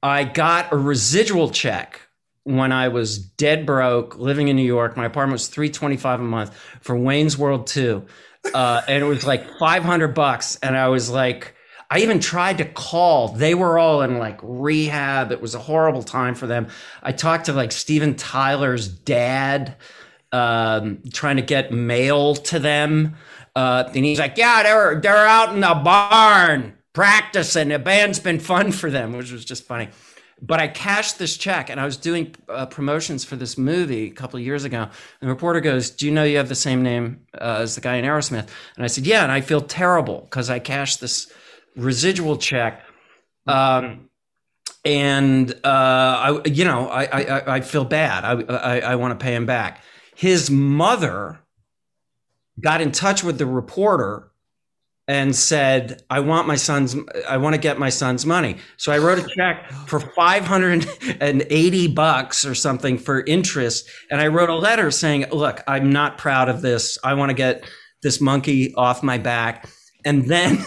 [0.03, 2.01] I got a residual check
[2.43, 4.97] when I was dead broke, living in New York.
[4.97, 8.05] My apartment was 325 a month for Wayne's World 2.
[8.53, 10.57] Uh, and it was like 500 bucks.
[10.61, 11.55] And I was like,
[11.91, 13.27] I even tried to call.
[13.27, 15.33] They were all in like rehab.
[15.33, 16.69] It was a horrible time for them.
[17.03, 19.75] I talked to like Steven Tyler's dad,
[20.31, 23.17] um, trying to get mail to them.
[23.57, 27.67] Uh, and he's like, "Yeah, they're they're out in the barn practicing.
[27.67, 29.89] The band's been fun for them," which was just funny.
[30.41, 34.11] But I cashed this check, and I was doing uh, promotions for this movie a
[34.11, 34.83] couple of years ago.
[34.83, 37.81] And the reporter goes, "Do you know you have the same name uh, as the
[37.81, 41.29] guy in Aerosmith?" And I said, "Yeah." And I feel terrible because I cashed this
[41.75, 42.83] residual check.
[43.47, 44.09] Um,
[44.83, 48.23] and uh, I, you know, I, I, I feel bad.
[48.23, 49.83] I, I, I want to pay him back.
[50.15, 51.39] His mother
[52.59, 54.31] got in touch with the reporter
[55.07, 56.95] and said, "I want my son's,
[57.27, 60.87] I want to get my son's money." So I wrote a check for five hundred
[61.19, 65.91] and eighty bucks or something for interest, and I wrote a letter saying, "Look, I'm
[65.91, 66.97] not proud of this.
[67.03, 67.65] I want to get
[68.03, 69.67] this monkey off my back."
[70.05, 70.63] And then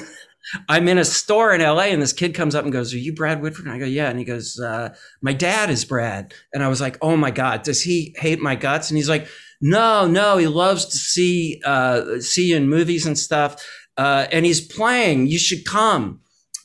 [0.69, 3.15] I'm in a store in LA and this kid comes up and goes, Are you
[3.15, 3.67] Brad Whitford?
[3.67, 4.09] And I go, Yeah.
[4.11, 6.35] And he goes, uh, My dad is Brad.
[6.53, 8.91] And I was like, Oh my God, does he hate my guts?
[8.91, 9.27] And he's like,
[9.61, 13.65] No, no, he loves to see uh, see you in movies and stuff.
[13.97, 15.27] Uh, and he's playing.
[15.27, 16.21] You should come.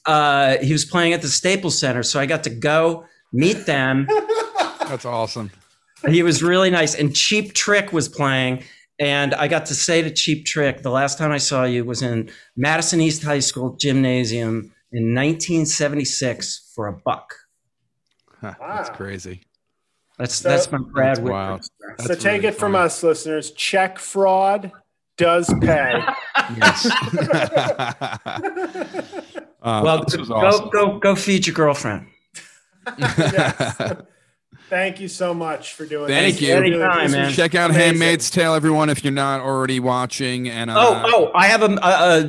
[0.06, 2.04] Uh, he was playing at the Staples Center.
[2.04, 4.08] So I got to go meet them.
[4.88, 5.52] That's awesome.
[6.08, 6.96] he was really nice.
[6.96, 8.64] And Cheap Trick was playing.
[9.00, 12.02] And I got to say to Cheap Trick, the last time I saw you was
[12.02, 17.34] in Madison East High School gymnasium in 1976 for a buck.
[18.42, 19.42] Huh, That's crazy.
[20.18, 21.32] That's So- that's my Brad That's Whitford.
[21.32, 21.66] wild.
[22.06, 22.86] so take really it from funny.
[22.86, 23.52] us, listeners.
[23.52, 24.72] Check fraud
[25.18, 26.04] does pay.
[26.58, 26.90] Yes.
[29.62, 30.70] Uh, Well, this was go awesome.
[30.70, 32.08] go go feed your girlfriend.
[32.98, 33.76] Yes.
[34.70, 36.42] Thank you so much for doing Thank this.
[36.48, 36.54] you.
[36.56, 37.34] Anytime, this man.
[37.34, 37.88] Check out amazing.
[37.88, 40.48] Handmaid's Tale, everyone, if you're not already watching.
[40.50, 41.76] And uh, Oh, oh, I have a,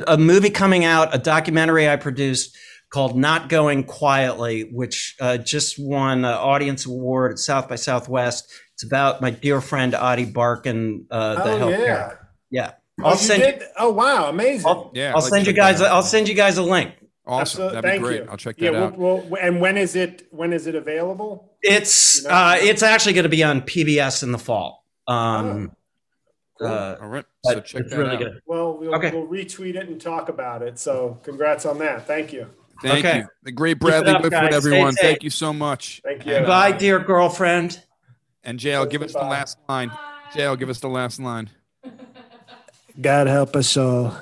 [0.08, 2.56] a, a movie coming out, a documentary I produced
[2.92, 8.50] called Not Going Quietly, which uh, just won an audience award at South by Southwest.
[8.74, 11.86] It's about my dear friend Ady Barkan, uh, the Oh healthcare.
[11.86, 12.12] yeah.
[12.50, 12.72] Yeah.
[13.00, 13.62] Oh, I'll you send did?
[13.78, 14.66] Oh wow, amazing.
[14.66, 15.80] I'll, Yeah, I'll I'd like send you guys.
[15.80, 16.94] I'll send you guys a link.
[17.26, 17.40] awesome.
[17.62, 17.74] Absolutely.
[17.74, 18.24] That'd be Thank great.
[18.24, 18.30] you.
[18.30, 18.98] I'll check yeah, that out.
[18.98, 20.26] We'll, we'll, and when is it?
[20.30, 21.49] When is it available?
[21.62, 24.84] It's uh, it's actually going to be on PBS in the fall.
[25.06, 25.72] Um,
[26.58, 26.68] Cool.
[26.68, 27.24] uh, All right.
[27.42, 28.18] but So check that really out.
[28.18, 28.40] good.
[28.44, 29.10] Well, we'll, Okay.
[29.12, 30.78] we'll retweet it and talk about it.
[30.78, 32.06] So, congrats on that.
[32.06, 32.48] Thank you.
[32.82, 33.18] Thank Okay.
[33.20, 33.26] you.
[33.44, 34.92] The great Bradley up, Whitford, everyone.
[34.92, 35.10] Stay safe.
[35.12, 36.02] Thank you so much.
[36.04, 36.34] Thank you.
[36.34, 37.82] And, uh, Bye, dear girlfriend.
[38.44, 39.90] And Jail, give us the last line.
[40.34, 41.48] Jail, give us the last line.
[43.00, 44.14] God help us all.